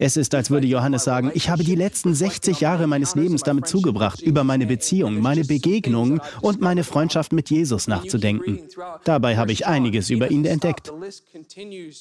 Es 0.05 0.17
ist, 0.17 0.35
als 0.35 0.51
würde 0.51 0.67
Johannes 0.67 1.05
sagen, 1.05 1.31
ich 1.33 1.49
habe 1.49 1.63
die 1.63 1.77
letzten 1.77 2.13
60 2.13 2.59
Jahre 2.59 2.89
meines 2.89 3.15
Lebens 3.15 3.45
damit 3.45 3.69
zugebracht, 3.69 4.21
über 4.21 4.43
meine 4.43 4.67
Beziehung, 4.67 5.21
meine 5.21 5.45
Begegnungen 5.45 6.21
und 6.41 6.61
meine 6.61 6.83
Freundschaft 6.83 7.33
mit 7.33 7.51
Jesus 7.51 7.87
nachzudenken. 7.87 8.59
Dabei 9.05 9.37
habe 9.37 9.53
ich 9.53 9.69
einiges 9.69 10.11
über 10.11 10.29
ihn 10.33 10.45
entdeckt. 10.45 10.93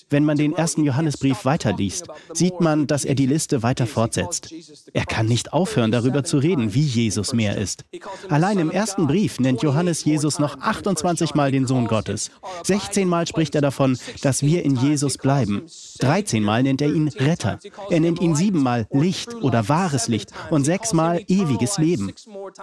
Wenn 0.09 0.25
man 0.25 0.35
den 0.35 0.53
ersten 0.53 0.83
Johannesbrief 0.83 1.45
weiterliest, 1.45 2.07
sieht 2.33 2.59
man, 2.59 2.87
dass 2.87 3.05
er 3.05 3.13
die 3.13 3.27
Liste 3.27 3.61
weiter 3.61 3.85
fortsetzt. 3.85 4.51
Er 4.93 5.05
kann 5.05 5.27
nicht 5.27 5.53
aufhören, 5.53 5.91
darüber 5.91 6.23
zu 6.23 6.39
reden, 6.39 6.73
wie 6.73 6.81
Jesus 6.81 7.33
mehr 7.33 7.55
ist. 7.55 7.85
Allein 8.29 8.57
im 8.57 8.71
ersten 8.71 9.05
Brief 9.05 9.39
nennt 9.39 9.61
Johannes 9.61 10.05
Jesus 10.05 10.39
noch 10.39 10.59
28 10.59 11.35
Mal 11.35 11.51
den 11.51 11.67
Sohn 11.67 11.85
Gottes. 11.85 12.31
16 12.63 13.07
Mal 13.07 13.27
spricht 13.27 13.53
er 13.53 13.61
davon, 13.61 13.95
dass 14.23 14.41
wir 14.41 14.65
in 14.65 14.75
Jesus 14.75 15.19
bleiben. 15.19 15.67
13 15.99 16.41
Mal 16.41 16.63
nennt 16.63 16.81
er 16.81 16.91
ihn 16.91 17.07
Retter. 17.09 17.59
Er 17.91 17.99
nennt 17.99 18.21
ihn 18.21 18.35
siebenmal 18.35 18.87
Licht 18.91 19.35
oder 19.41 19.67
wahres 19.67 20.07
Licht 20.07 20.31
und 20.49 20.63
sechsmal 20.63 21.21
ewiges 21.27 21.77
Leben. 21.77 22.13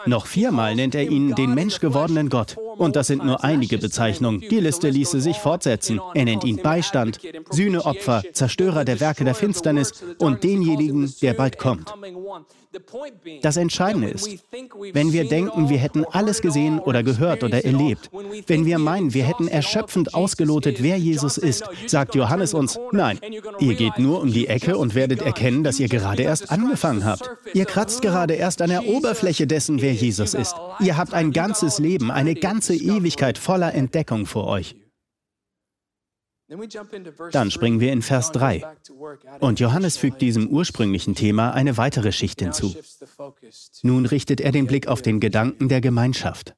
Noch 0.06 0.26
viermal 0.26 0.74
nennt 0.74 0.94
er 0.94 1.08
ihn 1.08 1.34
den 1.34 1.54
menschgewordenen 1.54 2.30
Gott. 2.30 2.56
Und 2.78 2.96
das 2.96 3.08
sind 3.08 3.24
nur 3.24 3.44
einige 3.44 3.78
Bezeichnungen. 3.78 4.40
Die 4.40 4.60
Liste 4.60 4.88
ließe 4.88 5.20
sich 5.20 5.36
fortsetzen. 5.38 6.00
Er 6.14 6.24
nennt 6.24 6.44
ihn 6.44 6.56
Beistand, 6.62 7.18
Sühneopfer, 7.50 8.22
Zerstörer 8.32 8.84
der 8.84 9.00
Werke 9.00 9.24
der 9.24 9.34
Finsternis 9.34 10.04
und 10.18 10.44
denjenigen, 10.44 11.12
der 11.20 11.34
bald 11.34 11.58
kommt. 11.58 11.92
Das 13.42 13.56
Entscheidende 13.56 14.10
ist, 14.10 14.28
wenn 14.92 15.12
wir 15.12 15.26
denken, 15.26 15.70
wir 15.70 15.78
hätten 15.78 16.04
alles 16.04 16.42
gesehen 16.42 16.78
oder 16.78 17.02
gehört 17.02 17.42
oder 17.42 17.64
erlebt, 17.64 18.10
wenn 18.46 18.66
wir 18.66 18.78
meinen, 18.78 19.14
wir 19.14 19.24
hätten 19.24 19.48
erschöpfend 19.48 20.14
ausgelotet, 20.14 20.82
wer 20.82 20.98
Jesus 20.98 21.38
ist, 21.38 21.64
sagt 21.86 22.14
Johannes 22.14 22.52
uns, 22.52 22.78
nein, 22.92 23.18
ihr 23.58 23.74
geht 23.74 23.98
nur 23.98 24.20
um 24.20 24.32
die 24.32 24.48
Ecke 24.48 24.76
und 24.76 24.94
werdet 24.94 25.22
erkennen, 25.22 25.64
dass 25.64 25.80
ihr 25.80 25.88
gerade 25.88 26.22
erst 26.22 26.50
angefangen 26.50 27.06
habt. 27.06 27.30
Ihr 27.54 27.64
kratzt 27.64 28.02
gerade 28.02 28.34
erst 28.34 28.60
an 28.60 28.68
der 28.68 28.86
Oberfläche 28.86 29.46
dessen, 29.46 29.80
wer 29.80 29.94
Jesus 29.94 30.34
ist. 30.34 30.54
Ihr 30.80 30.98
habt 30.98 31.14
ein 31.14 31.32
ganzes 31.32 31.78
Leben, 31.78 32.10
eine 32.10 32.34
ganze 32.34 32.67
Ewigkeit 32.74 33.38
voller 33.38 33.74
Entdeckung 33.74 34.26
vor 34.26 34.46
euch. 34.46 34.76
Dann 37.32 37.50
springen 37.50 37.80
wir 37.80 37.92
in 37.92 38.00
Vers 38.00 38.32
3. 38.32 38.64
Und 39.40 39.60
Johannes 39.60 39.98
fügt 39.98 40.22
diesem 40.22 40.48
ursprünglichen 40.48 41.14
Thema 41.14 41.52
eine 41.52 41.76
weitere 41.76 42.10
Schicht 42.10 42.40
hinzu. 42.40 42.74
Nun 43.82 44.06
richtet 44.06 44.40
er 44.40 44.52
den 44.52 44.66
Blick 44.66 44.88
auf 44.88 45.02
den 45.02 45.20
Gedanken 45.20 45.68
der 45.68 45.82
Gemeinschaft. 45.82 46.54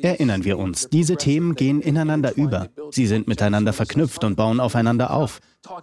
Erinnern 0.00 0.44
wir 0.44 0.58
uns, 0.58 0.88
diese 0.88 1.16
Themen 1.16 1.54
gehen 1.54 1.80
ineinander 1.80 2.36
über. 2.36 2.68
Sie 2.90 3.06
sind 3.06 3.28
miteinander 3.28 3.72
verknüpft 3.72 4.24
und 4.24 4.36
bauen 4.36 4.60
aufeinander 4.60 5.12
auf. 5.12 5.40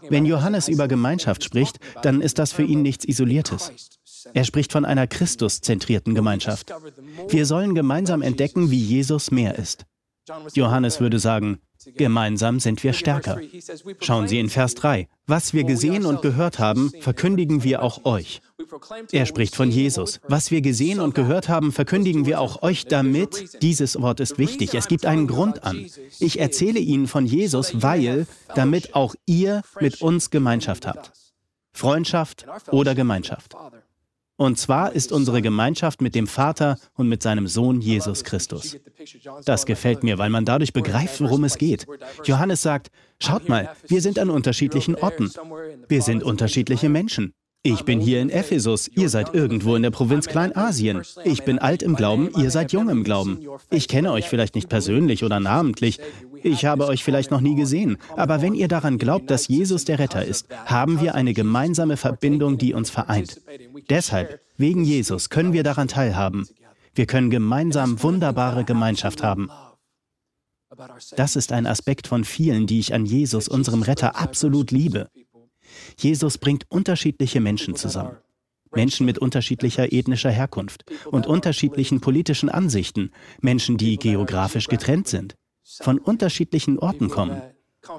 Wenn 0.09 0.25
Johannes 0.25 0.67
über 0.67 0.87
Gemeinschaft 0.87 1.43
spricht, 1.43 1.79
dann 2.01 2.21
ist 2.21 2.39
das 2.39 2.51
für 2.51 2.63
ihn 2.63 2.81
nichts 2.81 3.05
Isoliertes. 3.05 3.71
Er 4.33 4.43
spricht 4.43 4.71
von 4.71 4.85
einer 4.85 5.07
Christus-zentrierten 5.07 6.15
Gemeinschaft. 6.15 6.73
Wir 7.29 7.45
sollen 7.45 7.75
gemeinsam 7.75 8.21
entdecken, 8.21 8.71
wie 8.71 8.79
Jesus 8.79 9.31
mehr 9.31 9.57
ist. 9.57 9.85
Johannes 10.53 10.99
würde 10.99 11.19
sagen, 11.19 11.59
gemeinsam 11.95 12.59
sind 12.59 12.83
wir 12.83 12.93
stärker. 12.93 13.39
Schauen 14.01 14.27
Sie 14.27 14.39
in 14.39 14.49
Vers 14.49 14.73
3. 14.75 15.07
Was 15.27 15.53
wir 15.53 15.63
gesehen 15.65 16.05
und 16.05 16.21
gehört 16.21 16.57
haben, 16.57 16.91
verkündigen 16.99 17.63
wir 17.63 17.83
auch 17.83 18.05
euch. 18.05 18.41
Er 19.11 19.25
spricht 19.25 19.55
von 19.55 19.69
Jesus. 19.69 20.21
Was 20.27 20.49
wir 20.49 20.61
gesehen 20.61 20.99
und 20.99 21.13
gehört 21.13 21.49
haben, 21.49 21.71
verkündigen 21.71 22.25
wir 22.25 22.39
auch 22.39 22.61
euch 22.63 22.85
damit. 22.85 23.61
Dieses 23.61 23.99
Wort 24.01 24.19
ist 24.19 24.37
wichtig. 24.37 24.73
Es 24.73 24.87
gibt 24.87 25.05
einen 25.05 25.27
Grund 25.27 25.63
an. 25.63 25.85
Ich 26.19 26.39
erzähle 26.39 26.79
Ihnen 26.79 27.07
von 27.07 27.25
Jesus, 27.25 27.81
weil, 27.81 28.27
damit 28.55 28.95
auch 28.95 29.15
ihr 29.25 29.61
mit 29.81 30.01
uns 30.01 30.29
Gemeinschaft 30.29 30.87
habt. 30.87 31.11
Freundschaft 31.73 32.45
oder 32.71 32.95
Gemeinschaft. 32.95 33.55
Und 34.37 34.59
zwar 34.59 34.91
ist 34.91 35.11
unsere 35.11 35.41
Gemeinschaft 35.41 36.01
mit 36.01 36.13
dem 36.13 36.27
Vater 36.27 36.77
und 36.93 37.07
mit 37.07 37.23
seinem 37.23 37.47
Sohn 37.47 37.79
Jesus 37.79 38.23
Christus. 38.23 38.77
Das 39.45 39.65
gefällt 39.65 40.03
mir, 40.03 40.17
weil 40.17 40.29
man 40.29 40.43
dadurch 40.43 40.73
begreift, 40.73 41.21
worum 41.21 41.45
es 41.45 41.57
geht. 41.57 41.85
Johannes 42.23 42.61
sagt, 42.61 42.89
schaut 43.19 43.47
mal, 43.47 43.69
wir 43.87 44.01
sind 44.01 44.19
an 44.19 44.29
unterschiedlichen 44.29 44.95
Orten. 44.95 45.31
Wir 45.87 46.01
sind 46.01 46.23
unterschiedliche 46.23 46.89
Menschen. 46.89 47.33
Ich 47.67 47.83
bin 47.83 47.99
hier 47.99 48.21
in 48.21 48.29
Ephesus, 48.29 48.91
ihr 48.93 49.09
seid 49.09 49.33
irgendwo 49.33 49.75
in 49.75 49.81
der 49.81 49.89
Provinz 49.89 50.27
Kleinasien. 50.27 51.01
Ich 51.23 51.41
bin 51.45 51.57
alt 51.57 51.81
im 51.81 51.95
Glauben, 51.95 52.29
ihr 52.37 52.51
seid 52.51 52.71
jung 52.71 52.89
im 52.89 53.03
Glauben. 53.03 53.39
Ich 53.71 53.87
kenne 53.87 54.11
euch 54.11 54.29
vielleicht 54.29 54.53
nicht 54.53 54.69
persönlich 54.69 55.23
oder 55.23 55.39
namentlich. 55.39 55.99
Ich 56.43 56.65
habe 56.65 56.85
euch 56.85 57.03
vielleicht 57.03 57.31
noch 57.31 57.41
nie 57.41 57.55
gesehen. 57.55 57.97
Aber 58.15 58.43
wenn 58.43 58.53
ihr 58.53 58.67
daran 58.67 58.99
glaubt, 58.99 59.31
dass 59.31 59.47
Jesus 59.47 59.83
der 59.83 59.97
Retter 59.97 60.23
ist, 60.23 60.47
haben 60.67 61.01
wir 61.01 61.15
eine 61.15 61.33
gemeinsame 61.33 61.97
Verbindung, 61.97 62.59
die 62.59 62.75
uns 62.75 62.91
vereint. 62.91 63.41
Deshalb, 63.89 64.41
wegen 64.57 64.83
Jesus, 64.83 65.31
können 65.31 65.51
wir 65.51 65.63
daran 65.63 65.87
teilhaben. 65.87 66.47
Wir 66.93 67.07
können 67.07 67.31
gemeinsam 67.31 68.03
wunderbare 68.03 68.63
Gemeinschaft 68.63 69.23
haben. 69.23 69.49
Das 71.15 71.35
ist 71.35 71.51
ein 71.51 71.65
Aspekt 71.65 72.05
von 72.05 72.25
vielen, 72.25 72.67
die 72.67 72.77
ich 72.77 72.93
an 72.93 73.07
Jesus, 73.07 73.47
unserem 73.47 73.81
Retter, 73.81 74.17
absolut 74.17 74.69
liebe. 74.69 75.09
Jesus 75.97 76.37
bringt 76.37 76.65
unterschiedliche 76.69 77.41
Menschen 77.41 77.75
zusammen. 77.75 78.17
Menschen 78.73 79.05
mit 79.05 79.17
unterschiedlicher 79.17 79.91
ethnischer 79.91 80.31
Herkunft 80.31 80.83
und 81.05 81.27
unterschiedlichen 81.27 82.01
politischen 82.01 82.49
Ansichten, 82.49 83.11
Menschen, 83.41 83.77
die 83.77 83.97
geografisch 83.97 84.67
getrennt 84.67 85.07
sind, 85.07 85.35
von 85.63 85.97
unterschiedlichen 85.97 86.77
Orten 86.77 87.09
kommen, 87.09 87.41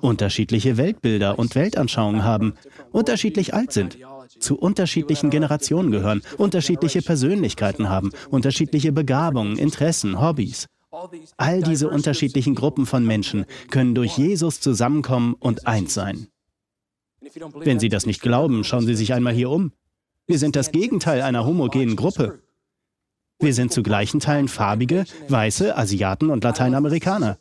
unterschiedliche 0.01 0.77
Weltbilder 0.77 1.39
und 1.39 1.55
Weltanschauungen 1.55 2.25
haben, 2.25 2.55
unterschiedlich 2.93 3.55
alt 3.55 3.73
sind, 3.73 3.99
zu 4.39 4.59
unterschiedlichen 4.59 5.31
Generationen 5.31 5.91
gehören, 5.91 6.23
unterschiedliche 6.37 7.03
Persönlichkeiten 7.03 7.89
haben, 7.89 8.11
unterschiedliche 8.31 8.93
Begabungen, 8.93 9.57
Interessen, 9.57 10.21
Hobbys. 10.21 10.67
All 11.37 11.63
diese 11.63 11.89
unterschiedlichen 11.89 12.55
Gruppen 12.55 12.87
von 12.87 13.05
Menschen 13.05 13.45
können 13.71 13.95
durch 13.95 14.17
Jesus 14.17 14.61
zusammenkommen 14.61 15.35
und 15.35 15.67
eins 15.67 15.95
sein. 15.95 16.29
Wenn 17.55 17.81
Sie 17.81 17.89
das 17.89 18.07
nicht 18.07 18.21
glauben, 18.21 18.65
schauen 18.65 18.87
Sie 18.87 18.95
sich 18.95 19.13
einmal 19.13 19.33
hier 19.33 19.51
um. 19.51 19.73
Wir 20.27 20.39
sind 20.39 20.57
das 20.57 20.73
Gegenteil 20.73 21.23
einer 21.23 21.45
homogenen 21.47 21.97
Gruppe. 21.97 22.41
Wir 23.39 23.55
sind 23.55 23.73
zu 23.73 23.83
gleichen 23.83 24.21
Teilen 24.21 24.49
farbige, 24.49 25.05
weiße, 25.29 25.77
Asiaten 25.77 26.31
und 26.31 26.43
Lateinamerikaner. 26.43 27.39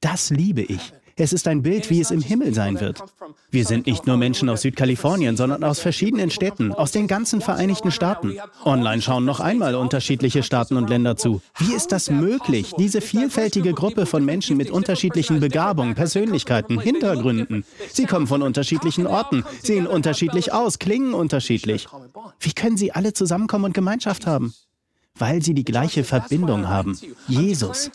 Das 0.00 0.30
liebe 0.30 0.62
ich. 0.62 0.92
Es 1.16 1.32
ist 1.32 1.46
ein 1.46 1.62
Bild, 1.62 1.90
wie 1.90 2.00
es 2.00 2.10
im 2.10 2.20
Himmel 2.20 2.54
sein 2.54 2.80
wird. 2.80 3.02
Wir 3.50 3.64
sind 3.64 3.86
nicht 3.86 4.06
nur 4.06 4.16
Menschen 4.16 4.48
aus 4.48 4.62
Südkalifornien, 4.62 5.36
sondern 5.36 5.62
aus 5.62 5.78
verschiedenen 5.78 6.30
Städten, 6.30 6.72
aus 6.72 6.90
den 6.90 7.06
ganzen 7.06 7.40
Vereinigten 7.40 7.92
Staaten. 7.92 8.36
Online 8.64 9.00
schauen 9.00 9.24
noch 9.24 9.38
einmal 9.38 9.76
unterschiedliche 9.76 10.42
Staaten 10.42 10.76
und 10.76 10.90
Länder 10.90 11.16
zu. 11.16 11.40
Wie 11.58 11.72
ist 11.72 11.92
das 11.92 12.10
möglich, 12.10 12.72
diese 12.78 13.00
vielfältige 13.00 13.74
Gruppe 13.74 14.06
von 14.06 14.24
Menschen 14.24 14.56
mit 14.56 14.70
unterschiedlichen 14.70 15.38
Begabungen, 15.38 15.94
Persönlichkeiten, 15.94 16.80
Hintergründen? 16.80 17.64
Sie 17.92 18.06
kommen 18.06 18.26
von 18.26 18.42
unterschiedlichen 18.42 19.06
Orten, 19.06 19.44
sehen 19.62 19.86
unterschiedlich 19.86 20.52
aus, 20.52 20.80
klingen 20.80 21.14
unterschiedlich. 21.14 21.86
Wie 22.40 22.52
können 22.52 22.76
sie 22.76 22.90
alle 22.90 23.12
zusammenkommen 23.12 23.66
und 23.66 23.74
Gemeinschaft 23.74 24.26
haben? 24.26 24.52
Weil 25.16 25.42
sie 25.42 25.54
die 25.54 25.64
gleiche 25.64 26.02
Verbindung 26.02 26.68
haben. 26.68 26.98
Jesus. 27.28 27.90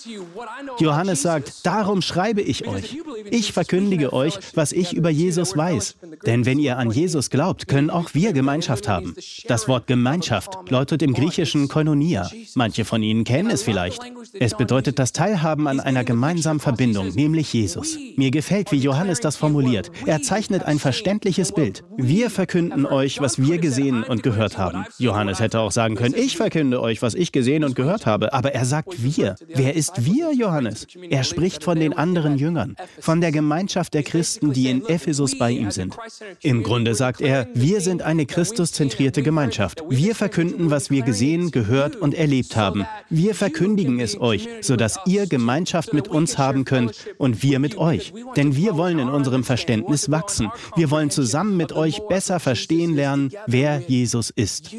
Johannes 0.80 1.22
sagt, 1.22 1.66
darum 1.66 2.02
schreibe 2.02 2.42
ich 2.42 2.66
euch. 2.66 2.98
Ich 3.30 3.52
verkündige 3.52 4.14
euch, 4.14 4.40
was 4.56 4.72
ich 4.72 4.94
über 4.94 5.10
Jesus 5.10 5.58
weiß. 5.58 5.98
Denn 6.26 6.46
wenn 6.46 6.60
ihr 6.60 6.78
an 6.78 6.92
Jesus 6.92 7.30
glaubt, 7.30 7.68
können 7.68 7.90
auch 7.90 8.14
wir 8.14 8.32
Gemeinschaft 8.32 8.88
haben. 8.88 9.16
Das 9.48 9.68
Wort 9.68 9.88
Gemeinschaft 9.88 10.58
lautet 10.70 11.02
im 11.02 11.14
Griechischen 11.14 11.68
Koinonia. 11.68 12.30
Manche 12.56 12.86
von 12.86 13.04
Ihnen 13.04 13.26
kennen 13.26 13.50
es 13.50 13.64
vielleicht. 13.64 14.02
Es 14.34 14.56
bedeutet 14.56 14.98
das 14.98 15.12
Teilhaben 15.12 15.68
an 15.68 15.82
einer 15.82 16.06
gemeinsamen 16.06 16.62
Verbindung, 16.62 17.10
nämlich 17.10 17.52
Jesus. 17.52 17.98
Mir 18.16 18.32
gefällt, 18.32 18.72
wie 18.72 18.78
Johannes 18.78 19.20
das 19.20 19.36
formuliert. 19.36 19.92
Er 20.06 20.22
zeichnet 20.22 20.64
ein 20.64 20.80
verständliches 20.80 21.52
Bild. 21.52 21.84
Wir 21.98 22.30
verkünden 22.30 22.86
euch, 22.86 23.20
was 23.20 23.40
wir 23.40 23.58
gesehen 23.58 24.04
und 24.04 24.24
gehört 24.24 24.58
haben. 24.58 24.86
Johannes 24.98 25.42
hätte 25.42 25.60
auch 25.60 25.72
sagen 25.72 25.96
können, 25.96 26.16
ich 26.16 26.38
verkünde 26.38 26.82
euch, 26.82 27.02
was 27.02 27.09
was 27.10 27.16
ich 27.16 27.32
gesehen 27.32 27.64
und 27.64 27.76
gehört 27.76 28.06
habe. 28.06 28.34
Aber 28.34 28.54
er 28.54 28.66
sagt 28.66 29.02
wir. 29.02 29.34
Wer 29.48 29.76
ist 29.76 30.06
wir, 30.06 30.32
Johannes? 30.32 30.86
Er 31.10 31.24
spricht 31.24 31.64
von 31.64 31.80
den 31.80 31.94
anderen 31.94 32.38
Jüngern, 32.38 32.76
von 33.00 33.20
der 33.20 33.32
Gemeinschaft 33.32 33.96
der 33.96 34.04
Christen, 34.04 34.54
die 34.54 34.70
in 34.70 34.86
Ephesus 34.86 35.40
bei 35.40 35.50
ihm 35.50 35.72
sind. 35.72 35.98
Im 36.44 36.62
Grunde 36.62 36.94
sagt 36.94 37.22
er, 37.22 37.48
wir 37.56 37.82
sind 37.82 38.04
eine 38.04 38.28
Christuszentrierte 38.28 39.24
Gemeinschaft. 39.24 39.82
Wir 39.90 40.14
verkünden, 40.14 40.70
was 40.70 40.92
wir 40.92 41.02
gesehen, 41.02 41.50
gehört 41.50 41.96
und 41.96 42.14
erlebt 42.14 42.56
haben. 42.56 42.86
Wir 43.10 43.34
verkündigen 43.34 44.00
es 44.00 44.22
euch, 44.22 44.48
sodass 44.62 45.00
ihr 45.08 45.26
Gemeinschaft 45.26 45.94
mit 45.94 46.10
uns 46.10 46.38
haben 46.38 46.64
könnt 46.64 46.94
und 47.18 47.42
wir 47.42 47.58
mit 47.58 47.76
euch. 47.76 48.14
Denn 48.38 48.56
wir 48.56 48.78
wollen 48.78 49.00
in 49.00 49.10
unserem 49.10 49.44
Verständnis 49.44 50.12
wachsen. 50.12 50.52
Wir 50.76 50.92
wollen 50.92 51.10
zusammen 51.10 51.58
mit 51.58 51.74
euch 51.74 52.02
besser 52.08 52.40
verstehen 52.40 52.94
lernen, 52.94 53.32
wer 53.48 53.82
Jesus 53.88 54.30
ist. 54.30 54.76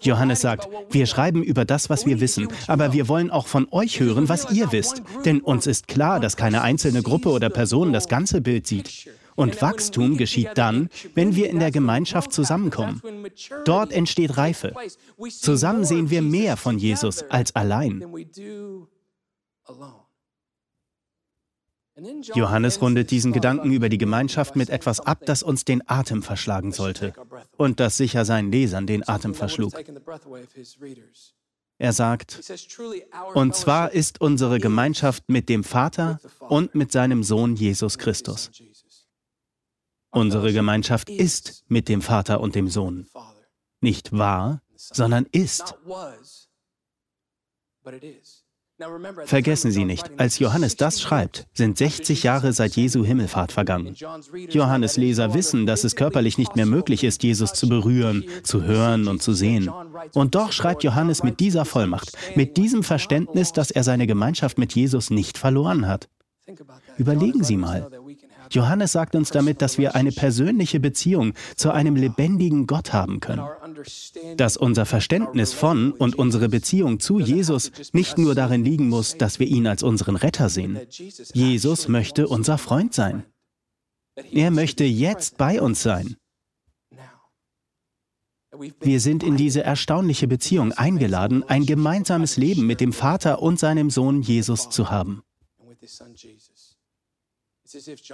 Johannes 0.00 0.40
sagt, 0.40 0.68
wir 0.90 1.06
schreiben 1.06 1.42
über 1.42 1.64
das, 1.64 1.90
was 1.90 2.06
wir 2.06 2.20
wissen, 2.20 2.48
aber 2.68 2.92
wir 2.94 3.08
wollen 3.08 3.30
auch 3.30 3.46
von 3.46 3.68
euch 3.70 4.00
hören, 4.00 4.28
was 4.28 4.50
ihr 4.50 4.72
wisst. 4.72 5.02
Denn 5.26 5.40
uns 5.40 5.66
ist 5.66 5.88
klar, 5.88 6.20
dass 6.20 6.36
keine 6.36 6.62
einzelne 6.62 7.02
Gruppe 7.02 7.28
oder 7.30 7.50
Person 7.50 7.92
das 7.92 8.08
ganze 8.08 8.40
Bild 8.40 8.66
sieht. 8.66 9.10
Und 9.34 9.60
Wachstum 9.60 10.16
geschieht 10.16 10.50
dann, 10.54 10.88
wenn 11.14 11.36
wir 11.36 11.50
in 11.50 11.58
der 11.58 11.70
Gemeinschaft 11.70 12.32
zusammenkommen. 12.32 13.02
Dort 13.64 13.92
entsteht 13.92 14.36
Reife. 14.36 14.74
Zusammen 15.28 15.84
sehen 15.84 16.10
wir 16.10 16.22
mehr 16.22 16.56
von 16.56 16.78
Jesus 16.78 17.22
als 17.24 17.54
allein. 17.54 18.04
Johannes 22.34 22.80
rundet 22.80 23.10
diesen 23.10 23.32
Gedanken 23.32 23.72
über 23.72 23.88
die 23.88 23.98
Gemeinschaft 23.98 24.56
mit 24.56 24.70
etwas 24.70 25.00
ab, 25.00 25.20
das 25.26 25.42
uns 25.42 25.64
den 25.64 25.82
Atem 25.88 26.22
verschlagen 26.22 26.72
sollte 26.72 27.12
und 27.58 27.80
das 27.80 27.96
sicher 27.96 28.24
seinen 28.24 28.50
Lesern 28.50 28.86
den 28.86 29.06
Atem 29.06 29.34
verschlug. 29.34 29.74
Er 31.78 31.92
sagt, 31.92 32.40
und 33.34 33.54
zwar 33.56 33.92
ist 33.92 34.20
unsere 34.20 34.58
Gemeinschaft 34.58 35.24
mit 35.28 35.48
dem 35.48 35.64
Vater 35.64 36.20
und 36.38 36.74
mit 36.74 36.92
seinem 36.92 37.22
Sohn 37.22 37.56
Jesus 37.56 37.98
Christus. 37.98 38.50
Unsere 40.10 40.52
Gemeinschaft 40.52 41.10
ist 41.10 41.64
mit 41.68 41.88
dem 41.88 42.02
Vater 42.02 42.40
und 42.40 42.54
dem 42.54 42.68
Sohn. 42.68 43.08
Nicht 43.80 44.12
wahr, 44.12 44.62
sondern 44.76 45.26
ist. 45.32 45.74
Vergessen 49.24 49.70
Sie 49.70 49.84
nicht, 49.84 50.10
als 50.18 50.38
Johannes 50.38 50.76
das 50.76 51.00
schreibt, 51.00 51.46
sind 51.52 51.78
60 51.78 52.22
Jahre 52.22 52.52
seit 52.52 52.76
Jesu 52.76 53.04
Himmelfahrt 53.04 53.52
vergangen. 53.52 53.94
Johannes 54.50 54.96
Leser 54.96 55.34
wissen, 55.34 55.66
dass 55.66 55.84
es 55.84 55.96
körperlich 55.96 56.38
nicht 56.38 56.56
mehr 56.56 56.66
möglich 56.66 57.04
ist, 57.04 57.22
Jesus 57.22 57.52
zu 57.52 57.68
berühren, 57.68 58.24
zu 58.42 58.62
hören 58.62 59.08
und 59.08 59.22
zu 59.22 59.32
sehen. 59.32 59.70
Und 60.14 60.34
doch 60.34 60.52
schreibt 60.52 60.84
Johannes 60.84 61.22
mit 61.22 61.40
dieser 61.40 61.64
Vollmacht, 61.64 62.12
mit 62.34 62.56
diesem 62.56 62.82
Verständnis, 62.82 63.52
dass 63.52 63.70
er 63.70 63.84
seine 63.84 64.06
Gemeinschaft 64.06 64.58
mit 64.58 64.74
Jesus 64.74 65.10
nicht 65.10 65.38
verloren 65.38 65.86
hat. 65.86 66.08
Überlegen 66.98 67.44
Sie 67.44 67.56
mal. 67.56 67.88
Johannes 68.54 68.92
sagt 68.92 69.14
uns 69.14 69.30
damit, 69.30 69.62
dass 69.62 69.78
wir 69.78 69.94
eine 69.94 70.12
persönliche 70.12 70.80
Beziehung 70.80 71.34
zu 71.56 71.72
einem 71.72 71.96
lebendigen 71.96 72.66
Gott 72.66 72.92
haben 72.92 73.20
können. 73.20 73.42
Dass 74.36 74.56
unser 74.56 74.86
Verständnis 74.86 75.52
von 75.52 75.92
und 75.92 76.16
unsere 76.16 76.48
Beziehung 76.48 77.00
zu 77.00 77.18
Jesus 77.18 77.72
nicht 77.92 78.18
nur 78.18 78.34
darin 78.34 78.64
liegen 78.64 78.88
muss, 78.88 79.16
dass 79.16 79.38
wir 79.38 79.46
ihn 79.46 79.66
als 79.66 79.82
unseren 79.82 80.16
Retter 80.16 80.48
sehen. 80.48 80.78
Jesus 81.32 81.88
möchte 81.88 82.28
unser 82.28 82.58
Freund 82.58 82.94
sein. 82.94 83.24
Er 84.30 84.50
möchte 84.50 84.84
jetzt 84.84 85.38
bei 85.38 85.60
uns 85.60 85.82
sein. 85.82 86.16
Wir 88.80 89.00
sind 89.00 89.22
in 89.22 89.36
diese 89.36 89.62
erstaunliche 89.62 90.28
Beziehung 90.28 90.72
eingeladen, 90.72 91.42
ein 91.42 91.64
gemeinsames 91.64 92.36
Leben 92.36 92.66
mit 92.66 92.80
dem 92.80 92.92
Vater 92.92 93.40
und 93.40 93.58
seinem 93.58 93.88
Sohn 93.88 94.20
Jesus 94.20 94.68
zu 94.68 94.90
haben. 94.90 95.22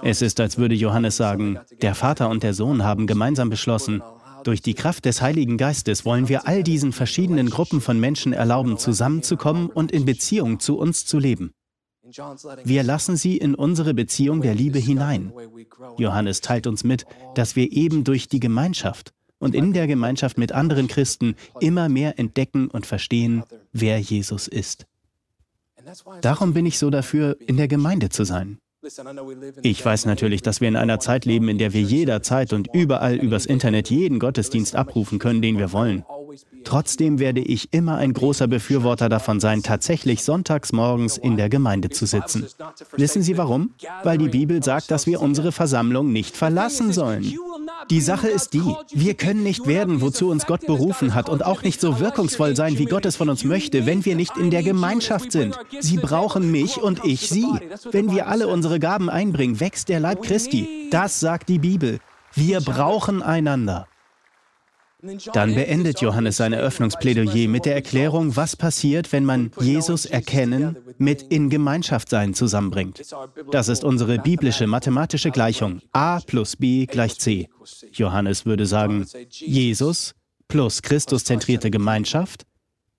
Es 0.03 0.21
ist, 0.21 0.39
als 0.39 0.57
würde 0.57 0.75
Johannes 0.75 1.17
sagen, 1.17 1.59
der 1.81 1.95
Vater 1.95 2.29
und 2.29 2.43
der 2.43 2.53
Sohn 2.53 2.83
haben 2.83 3.07
gemeinsam 3.07 3.49
beschlossen, 3.49 4.01
durch 4.43 4.61
die 4.61 4.73
Kraft 4.73 5.05
des 5.05 5.21
Heiligen 5.21 5.57
Geistes 5.57 6.05
wollen 6.05 6.29
wir 6.29 6.47
all 6.47 6.63
diesen 6.63 6.93
verschiedenen 6.93 7.49
Gruppen 7.49 7.81
von 7.81 7.99
Menschen 7.99 8.33
erlauben, 8.33 8.77
zusammenzukommen 8.77 9.67
und 9.67 9.91
in 9.91 10.05
Beziehung 10.05 10.59
zu 10.59 10.77
uns 10.77 11.05
zu 11.05 11.19
leben. 11.19 11.51
Wir 12.63 12.83
lassen 12.83 13.17
sie 13.17 13.37
in 13.37 13.53
unsere 13.53 13.93
Beziehung 13.93 14.41
der 14.41 14.55
Liebe 14.55 14.79
hinein. 14.79 15.31
Johannes 15.97 16.41
teilt 16.41 16.65
uns 16.65 16.83
mit, 16.83 17.05
dass 17.35 17.55
wir 17.55 17.71
eben 17.71 18.03
durch 18.03 18.27
die 18.27 18.39
Gemeinschaft 18.39 19.13
und 19.37 19.55
in 19.55 19.73
der 19.73 19.87
Gemeinschaft 19.87 20.37
mit 20.37 20.51
anderen 20.51 20.87
Christen 20.87 21.35
immer 21.59 21.89
mehr 21.89 22.17
entdecken 22.17 22.69
und 22.69 22.85
verstehen, 22.85 23.43
wer 23.71 23.99
Jesus 23.99 24.47
ist. 24.47 24.85
Darum 26.21 26.53
bin 26.53 26.65
ich 26.65 26.77
so 26.77 26.89
dafür, 26.89 27.37
in 27.39 27.57
der 27.57 27.67
Gemeinde 27.67 28.09
zu 28.09 28.23
sein. 28.23 28.59
Ich 29.61 29.85
weiß 29.85 30.05
natürlich, 30.05 30.41
dass 30.41 30.61
wir 30.61 30.67
in 30.67 30.75
einer 30.75 30.99
Zeit 30.99 31.25
leben, 31.25 31.49
in 31.49 31.57
der 31.57 31.73
wir 31.73 31.81
jederzeit 31.81 32.53
und 32.53 32.73
überall 32.73 33.15
übers 33.15 33.45
Internet 33.45 33.89
jeden 33.89 34.19
Gottesdienst 34.19 34.75
abrufen 34.75 35.19
können, 35.19 35.41
den 35.41 35.57
wir 35.57 35.71
wollen. 35.71 36.03
Trotzdem 36.63 37.19
werde 37.19 37.41
ich 37.41 37.69
immer 37.71 37.97
ein 37.97 38.13
großer 38.13 38.47
Befürworter 38.47 39.09
davon 39.09 39.39
sein, 39.39 39.63
tatsächlich 39.63 40.23
sonntags 40.23 40.71
morgens 40.71 41.17
in 41.17 41.37
der 41.37 41.49
Gemeinde 41.49 41.89
zu 41.89 42.05
sitzen. 42.05 42.45
Wissen 42.95 43.21
Sie 43.21 43.37
warum? 43.37 43.71
Weil 44.03 44.17
die 44.17 44.29
Bibel 44.29 44.63
sagt, 44.63 44.91
dass 44.91 45.07
wir 45.07 45.21
unsere 45.21 45.51
Versammlung 45.51 46.11
nicht 46.11 46.35
verlassen 46.35 46.93
sollen. 46.93 47.33
Die 47.89 48.01
Sache 48.01 48.27
ist 48.27 48.53
die, 48.53 48.75
wir 48.91 49.13
können 49.15 49.43
nicht 49.43 49.67
werden, 49.67 50.01
wozu 50.01 50.29
uns 50.29 50.45
Gott 50.45 50.65
berufen 50.65 51.15
hat 51.15 51.29
und 51.29 51.45
auch 51.45 51.63
nicht 51.63 51.81
so 51.81 51.99
wirkungsvoll 51.99 52.55
sein, 52.55 52.77
wie 52.77 52.85
Gott 52.85 53.05
es 53.05 53.15
von 53.15 53.29
uns 53.29 53.43
möchte, 53.43 53.85
wenn 53.85 54.05
wir 54.05 54.15
nicht 54.15 54.37
in 54.37 54.51
der 54.51 54.63
Gemeinschaft 54.63 55.31
sind. 55.31 55.57
Sie 55.79 55.97
brauchen 55.97 56.51
mich 56.51 56.81
und 56.81 57.03
ich 57.05 57.29
sie. 57.29 57.47
Wenn 57.91 58.11
wir 58.11 58.27
alle 58.27 58.47
unsere 58.47 58.79
Gaben 58.79 59.09
einbringen, 59.09 59.59
wächst 59.59 59.89
der 59.89 59.99
Leib 59.99 60.21
Christi. 60.21 60.89
Das 60.91 61.19
sagt 61.19 61.49
die 61.49 61.59
Bibel. 61.59 61.99
Wir 62.33 62.61
brauchen 62.61 63.23
einander. 63.23 63.87
Dann 65.33 65.55
beendet 65.55 66.01
Johannes 66.01 66.37
sein 66.37 66.51
Eröffnungsplädoyer 66.51 67.47
mit 67.47 67.65
der 67.65 67.73
Erklärung, 67.73 68.35
was 68.35 68.57
passiert, 68.57 69.13
wenn 69.13 69.23
man 69.23 69.51
Jesus 69.59 70.05
erkennen 70.05 70.75
mit 70.97 71.21
in 71.21 71.49
Gemeinschaft 71.49 72.09
sein 72.09 72.33
zusammenbringt. 72.33 73.03
Das 73.51 73.69
ist 73.69 73.85
unsere 73.85 74.19
biblische 74.19 74.67
mathematische 74.67 75.31
Gleichung. 75.31 75.81
A 75.93 76.19
plus 76.19 76.57
B 76.57 76.85
gleich 76.85 77.17
C. 77.17 77.47
Johannes 77.93 78.45
würde 78.45 78.65
sagen, 78.65 79.05
Jesus 79.29 80.15
plus 80.49 80.81
Christuszentrierte 80.81 81.71
Gemeinschaft 81.71 82.45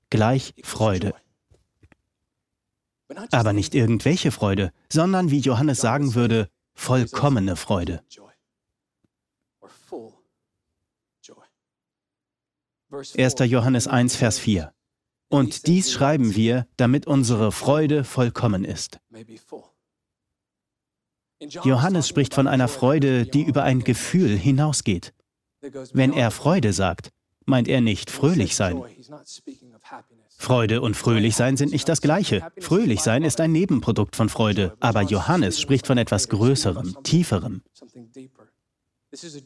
gleich 0.08 0.54
Freude. 0.62 1.14
Aber 3.30 3.52
nicht 3.52 3.74
irgendwelche 3.74 4.30
Freude, 4.30 4.72
sondern 4.90 5.30
wie 5.30 5.40
Johannes 5.40 5.80
sagen 5.80 6.14
würde, 6.14 6.48
vollkommene 6.74 7.56
Freude. 7.56 8.00
1. 12.92 13.34
Johannes 13.46 13.86
1, 13.86 14.16
Vers 14.16 14.38
4. 14.38 14.72
Und 15.28 15.66
dies 15.66 15.92
schreiben 15.92 16.34
wir, 16.34 16.66
damit 16.76 17.06
unsere 17.06 17.52
Freude 17.52 18.02
vollkommen 18.04 18.64
ist. 18.64 18.98
Johannes 21.62 22.08
spricht 22.08 22.34
von 22.34 22.46
einer 22.46 22.68
Freude, 22.68 23.26
die 23.26 23.42
über 23.42 23.62
ein 23.62 23.84
Gefühl 23.84 24.36
hinausgeht. 24.36 25.14
Wenn 25.92 26.12
er 26.12 26.30
Freude 26.30 26.72
sagt, 26.72 27.10
meint 27.46 27.68
er 27.68 27.80
nicht 27.80 28.10
fröhlich 28.10 28.56
sein. 28.56 28.82
Freude 30.36 30.80
und 30.80 30.96
fröhlich 30.96 31.36
sein 31.36 31.56
sind 31.56 31.72
nicht 31.72 31.88
das 31.88 32.00
gleiche. 32.00 32.50
Fröhlich 32.58 33.00
sein 33.00 33.22
ist 33.22 33.40
ein 33.40 33.52
Nebenprodukt 33.52 34.16
von 34.16 34.28
Freude, 34.28 34.76
aber 34.80 35.02
Johannes 35.02 35.60
spricht 35.60 35.86
von 35.86 35.98
etwas 35.98 36.28
Größerem, 36.28 36.96
Tieferem. 37.02 37.62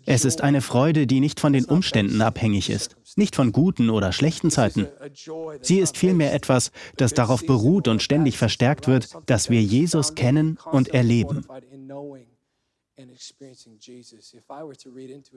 Es 0.04 0.24
ist 0.24 0.42
eine 0.42 0.60
Freude, 0.60 1.06
die 1.06 1.20
nicht 1.20 1.40
von 1.40 1.54
den 1.54 1.64
Umständen 1.64 2.20
abhängig 2.20 2.68
ist, 2.68 2.96
nicht 3.16 3.34
von 3.34 3.50
guten 3.50 3.88
oder 3.88 4.12
schlechten 4.12 4.50
Zeiten. 4.50 4.88
Sie 5.62 5.78
ist 5.78 5.96
vielmehr 5.96 6.34
etwas, 6.34 6.70
das 6.96 7.14
darauf 7.14 7.46
beruht 7.46 7.88
und 7.88 8.02
ständig 8.02 8.36
verstärkt 8.36 8.88
wird, 8.88 9.08
dass 9.26 9.48
wir 9.48 9.62
Jesus 9.62 10.14
kennen 10.14 10.58
und 10.70 10.88
erleben. 10.88 11.46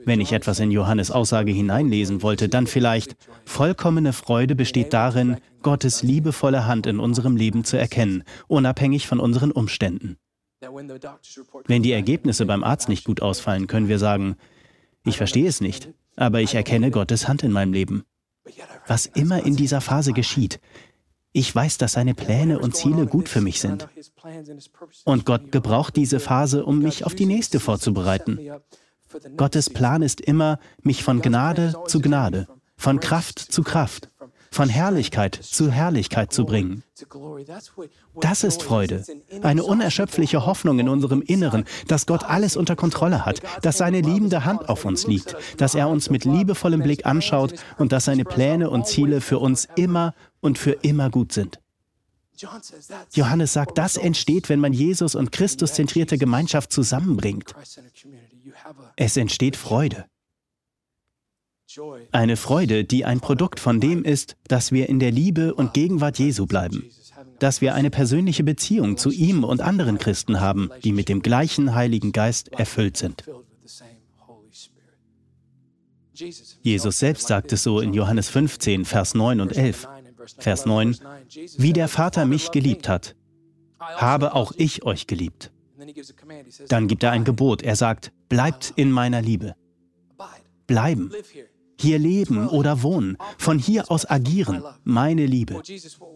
Wenn 0.05 0.21
ich 0.21 0.31
etwas 0.31 0.59
in 0.59 0.71
Johannes 0.71 1.09
Aussage 1.09 1.51
hineinlesen 1.51 2.21
wollte, 2.21 2.49
dann 2.49 2.67
vielleicht, 2.67 3.15
vollkommene 3.45 4.13
Freude 4.13 4.55
besteht 4.55 4.93
darin, 4.93 5.37
Gottes 5.63 6.03
liebevolle 6.03 6.67
Hand 6.67 6.85
in 6.85 6.99
unserem 6.99 7.35
Leben 7.35 7.63
zu 7.63 7.77
erkennen, 7.77 8.23
unabhängig 8.47 9.07
von 9.07 9.19
unseren 9.19 9.51
Umständen. 9.51 10.17
Wenn 11.67 11.83
die 11.83 11.91
Ergebnisse 11.91 12.45
beim 12.45 12.63
Arzt 12.63 12.89
nicht 12.89 13.05
gut 13.05 13.21
ausfallen, 13.21 13.67
können 13.67 13.87
wir 13.87 13.99
sagen, 13.99 14.35
ich 15.05 15.17
verstehe 15.17 15.47
es 15.47 15.61
nicht, 15.61 15.89
aber 16.15 16.41
ich 16.41 16.55
erkenne 16.55 16.91
Gottes 16.91 17.27
Hand 17.27 17.43
in 17.43 17.51
meinem 17.51 17.73
Leben. 17.73 18.03
Was 18.87 19.05
immer 19.05 19.45
in 19.45 19.55
dieser 19.55 19.81
Phase 19.81 20.13
geschieht, 20.13 20.59
ich 21.31 21.53
weiß, 21.53 21.77
dass 21.77 21.93
seine 21.93 22.15
Pläne 22.15 22.59
und 22.59 22.75
Ziele 22.75 23.05
gut 23.05 23.29
für 23.29 23.41
mich 23.41 23.59
sind. 23.59 23.87
Und 25.05 25.25
Gott 25.25 25.51
gebraucht 25.51 25.95
diese 25.95 26.19
Phase, 26.19 26.65
um 26.65 26.79
mich 26.79 27.05
auf 27.05 27.13
die 27.13 27.25
nächste 27.25 27.59
vorzubereiten. 27.59 28.39
Gottes 29.35 29.69
Plan 29.69 30.01
ist 30.01 30.19
immer, 30.19 30.59
mich 30.81 31.03
von 31.03 31.21
Gnade 31.21 31.75
zu 31.85 32.01
Gnade, 32.01 32.47
von 32.75 32.99
Kraft 32.99 33.39
zu 33.39 33.63
Kraft, 33.63 34.09
von 34.51 34.69
Herrlichkeit 34.69 35.35
zu 35.35 35.71
Herrlichkeit 35.71 36.33
zu 36.33 36.45
bringen. 36.45 36.83
Das 38.19 38.43
ist 38.43 38.63
Freude, 38.63 39.03
eine 39.41 39.63
unerschöpfliche 39.63 40.45
Hoffnung 40.45 40.79
in 40.79 40.89
unserem 40.89 41.21
Inneren, 41.21 41.65
dass 41.87 42.05
Gott 42.05 42.23
alles 42.23 42.57
unter 42.57 42.75
Kontrolle 42.75 43.25
hat, 43.25 43.41
dass 43.61 43.77
seine 43.77 44.01
liebende 44.01 44.45
Hand 44.45 44.69
auf 44.69 44.85
uns 44.85 45.05
liegt, 45.07 45.35
dass 45.57 45.75
er 45.75 45.89
uns 45.89 46.09
mit 46.09 46.25
liebevollem 46.25 46.81
Blick 46.81 47.05
anschaut 47.05 47.53
und 47.77 47.91
dass 47.91 48.05
seine 48.05 48.23
Pläne 48.23 48.69
und 48.69 48.87
Ziele 48.87 49.21
für 49.21 49.39
uns 49.39 49.67
immer 49.75 50.13
und 50.39 50.57
für 50.57 50.71
immer 50.71 51.09
gut 51.09 51.31
sind. 51.31 51.59
Johannes 53.13 53.53
sagt, 53.53 53.77
das 53.77 53.97
entsteht, 53.97 54.49
wenn 54.49 54.59
man 54.59 54.73
Jesus 54.73 55.15
und 55.15 55.31
Christus 55.31 55.73
zentrierte 55.73 56.17
Gemeinschaft 56.17 56.71
zusammenbringt. 56.71 57.55
Es 58.95 59.17
entsteht 59.17 59.55
Freude. 59.55 60.05
Eine 62.11 62.37
Freude, 62.37 62.83
die 62.83 63.05
ein 63.05 63.19
Produkt 63.19 63.59
von 63.59 63.79
dem 63.79 64.03
ist, 64.03 64.35
dass 64.47 64.71
wir 64.71 64.89
in 64.89 64.99
der 64.99 65.11
Liebe 65.11 65.53
und 65.53 65.73
Gegenwart 65.73 66.19
Jesu 66.19 66.45
bleiben. 66.45 66.83
Dass 67.39 67.61
wir 67.61 67.75
eine 67.75 67.89
persönliche 67.89 68.43
Beziehung 68.43 68.97
zu 68.97 69.11
ihm 69.11 69.43
und 69.43 69.61
anderen 69.61 69.97
Christen 69.97 70.39
haben, 70.39 70.69
die 70.83 70.91
mit 70.91 71.09
dem 71.09 71.21
gleichen 71.21 71.75
Heiligen 71.75 72.11
Geist 72.11 72.49
erfüllt 72.49 72.97
sind. 72.97 73.23
Jesus 76.61 76.99
selbst 76.99 77.27
sagt 77.27 77.53
es 77.53 77.63
so 77.63 77.79
in 77.79 77.93
Johannes 77.93 78.29
15, 78.29 78.85
Vers 78.85 79.13
9 79.13 79.39
und 79.39 79.55
11. 79.55 79.87
Vers 80.39 80.65
9, 80.65 80.97
wie 81.57 81.73
der 81.73 81.87
Vater 81.87 82.25
mich 82.25 82.51
geliebt 82.51 82.89
hat, 82.89 83.15
habe 83.79 84.33
auch 84.33 84.51
ich 84.57 84.83
euch 84.83 85.05
geliebt. 85.05 85.51
Dann 86.69 86.87
gibt 86.87 87.03
er 87.03 87.11
ein 87.11 87.23
Gebot. 87.23 87.61
Er 87.61 87.75
sagt, 87.75 88.11
bleibt 88.29 88.73
in 88.75 88.91
meiner 88.91 89.21
Liebe. 89.21 89.55
Bleiben 90.65 91.11
hier 91.79 91.99
leben 91.99 92.47
oder 92.47 92.83
wohnen, 92.83 93.17
von 93.37 93.59
hier 93.59 93.91
aus 93.91 94.09
agieren, 94.09 94.63
meine 94.83 95.25
Liebe. 95.25 95.61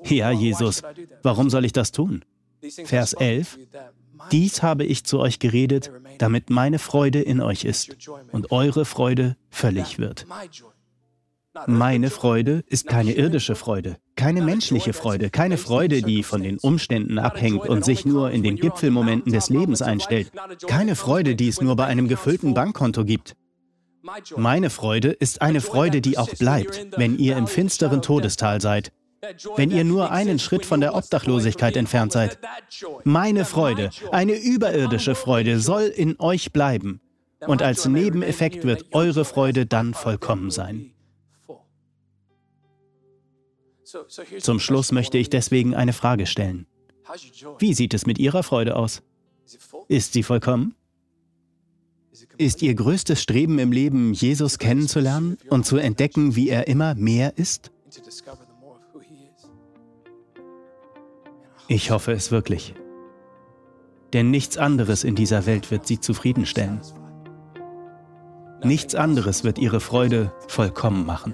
Ja, 0.06 0.32
Jesus, 0.32 0.82
warum 1.24 1.50
soll 1.50 1.66
ich 1.66 1.74
das 1.74 1.92
tun? 1.92 2.24
Vers 2.86 3.14
11. 3.14 3.58
Dies 4.32 4.62
habe 4.62 4.86
ich 4.86 5.04
zu 5.04 5.20
euch 5.20 5.40
geredet, 5.40 5.92
damit 6.20 6.50
meine 6.50 6.80
Freude 6.80 7.22
in 7.22 7.42
euch 7.42 7.66
ist 7.66 7.96
und 8.32 8.52
eure 8.52 8.86
Freude 8.86 9.36
völlig 9.50 9.98
wird. 9.98 10.28
Meine 11.68 12.10
Freude 12.10 12.64
ist 12.68 12.88
keine 12.88 13.12
irdische 13.12 13.56
Freude, 13.56 13.98
keine 14.16 14.42
menschliche 14.42 14.94
Freude, 14.94 15.30
keine 15.30 15.58
Freude, 15.58 16.02
die 16.02 16.24
von 16.24 16.44
den 16.44 16.58
Umständen 16.58 17.20
abhängt 17.20 17.68
und 17.68 17.84
sich 17.84 18.06
nur 18.06 18.32
in 18.32 18.42
den 18.42 18.56
Gipfelmomenten 18.56 19.34
des 19.34 19.50
Lebens 19.50 19.82
einstellt, 19.82 20.32
keine 20.68 20.96
Freude, 20.96 21.36
die 21.36 21.50
es 21.50 21.60
nur 21.60 21.76
bei 21.76 21.86
einem 21.86 22.08
gefüllten 22.08 22.54
Bankkonto 22.54 23.04
gibt. 23.04 23.36
Meine 24.36 24.70
Freude 24.70 25.10
ist 25.10 25.42
eine 25.42 25.62
Freude, 25.62 26.02
die 26.02 26.18
auch 26.18 26.34
bleibt, 26.36 26.88
wenn 26.98 27.18
ihr 27.18 27.38
im 27.38 27.48
finsteren 27.48 28.02
Todestal 28.02 28.62
seid, 28.62 28.92
wenn 29.56 29.70
ihr 29.70 29.84
nur 29.84 30.12
einen 30.12 30.40
Schritt 30.40 30.66
von 30.66 30.82
der 30.82 30.96
Obdachlosigkeit 30.96 31.78
entfernt 31.78 32.12
seid. 32.12 32.40
Meine 33.04 33.46
Freude, 33.46 33.92
eine 34.12 34.34
überirdische 34.34 35.16
Freude, 35.16 35.60
soll 35.60 35.84
in 35.84 36.20
euch 36.20 36.52
bleiben. 36.52 37.02
Und 37.48 37.62
als 37.62 37.86
Nebeneffekt 37.88 38.66
wird 38.66 38.94
eure 38.94 39.26
Freude 39.26 39.66
dann 39.66 39.94
vollkommen 39.94 40.52
sein. 40.52 40.94
Zum 44.40 44.60
Schluss 44.60 44.92
möchte 44.92 45.18
ich 45.18 45.30
deswegen 45.30 45.76
eine 45.76 45.94
Frage 45.94 46.26
stellen. 46.26 46.66
Wie 47.60 47.74
sieht 47.74 47.94
es 47.94 48.06
mit 48.06 48.20
Ihrer 48.20 48.44
Freude 48.44 48.76
aus? 48.76 49.02
Ist 49.88 50.14
sie 50.14 50.24
vollkommen? 50.24 50.76
Ist 52.38 52.62
Ihr 52.62 52.76
größtes 52.76 53.22
Streben 53.22 53.60
im 53.60 53.72
Leben, 53.72 54.14
Jesus 54.14 54.58
kennenzulernen 54.58 55.38
und 55.50 55.66
zu 55.66 55.78
entdecken, 55.78 56.36
wie 56.36 56.50
er 56.50 56.68
immer 56.68 56.96
mehr 56.96 57.38
ist? 57.38 57.72
Ich 61.68 61.92
hoffe 61.92 62.12
es 62.12 62.32
wirklich. 62.32 62.74
Denn 64.14 64.30
nichts 64.30 64.58
anderes 64.58 65.04
in 65.04 65.16
dieser 65.16 65.46
Welt 65.46 65.72
wird 65.72 65.88
Sie 65.88 66.00
zufriedenstellen. 66.00 66.82
Nichts 68.64 68.94
anderes 68.94 69.44
wird 69.44 69.58
Ihre 69.58 69.80
Freude 69.80 70.34
vollkommen 70.48 71.06
machen. 71.06 71.34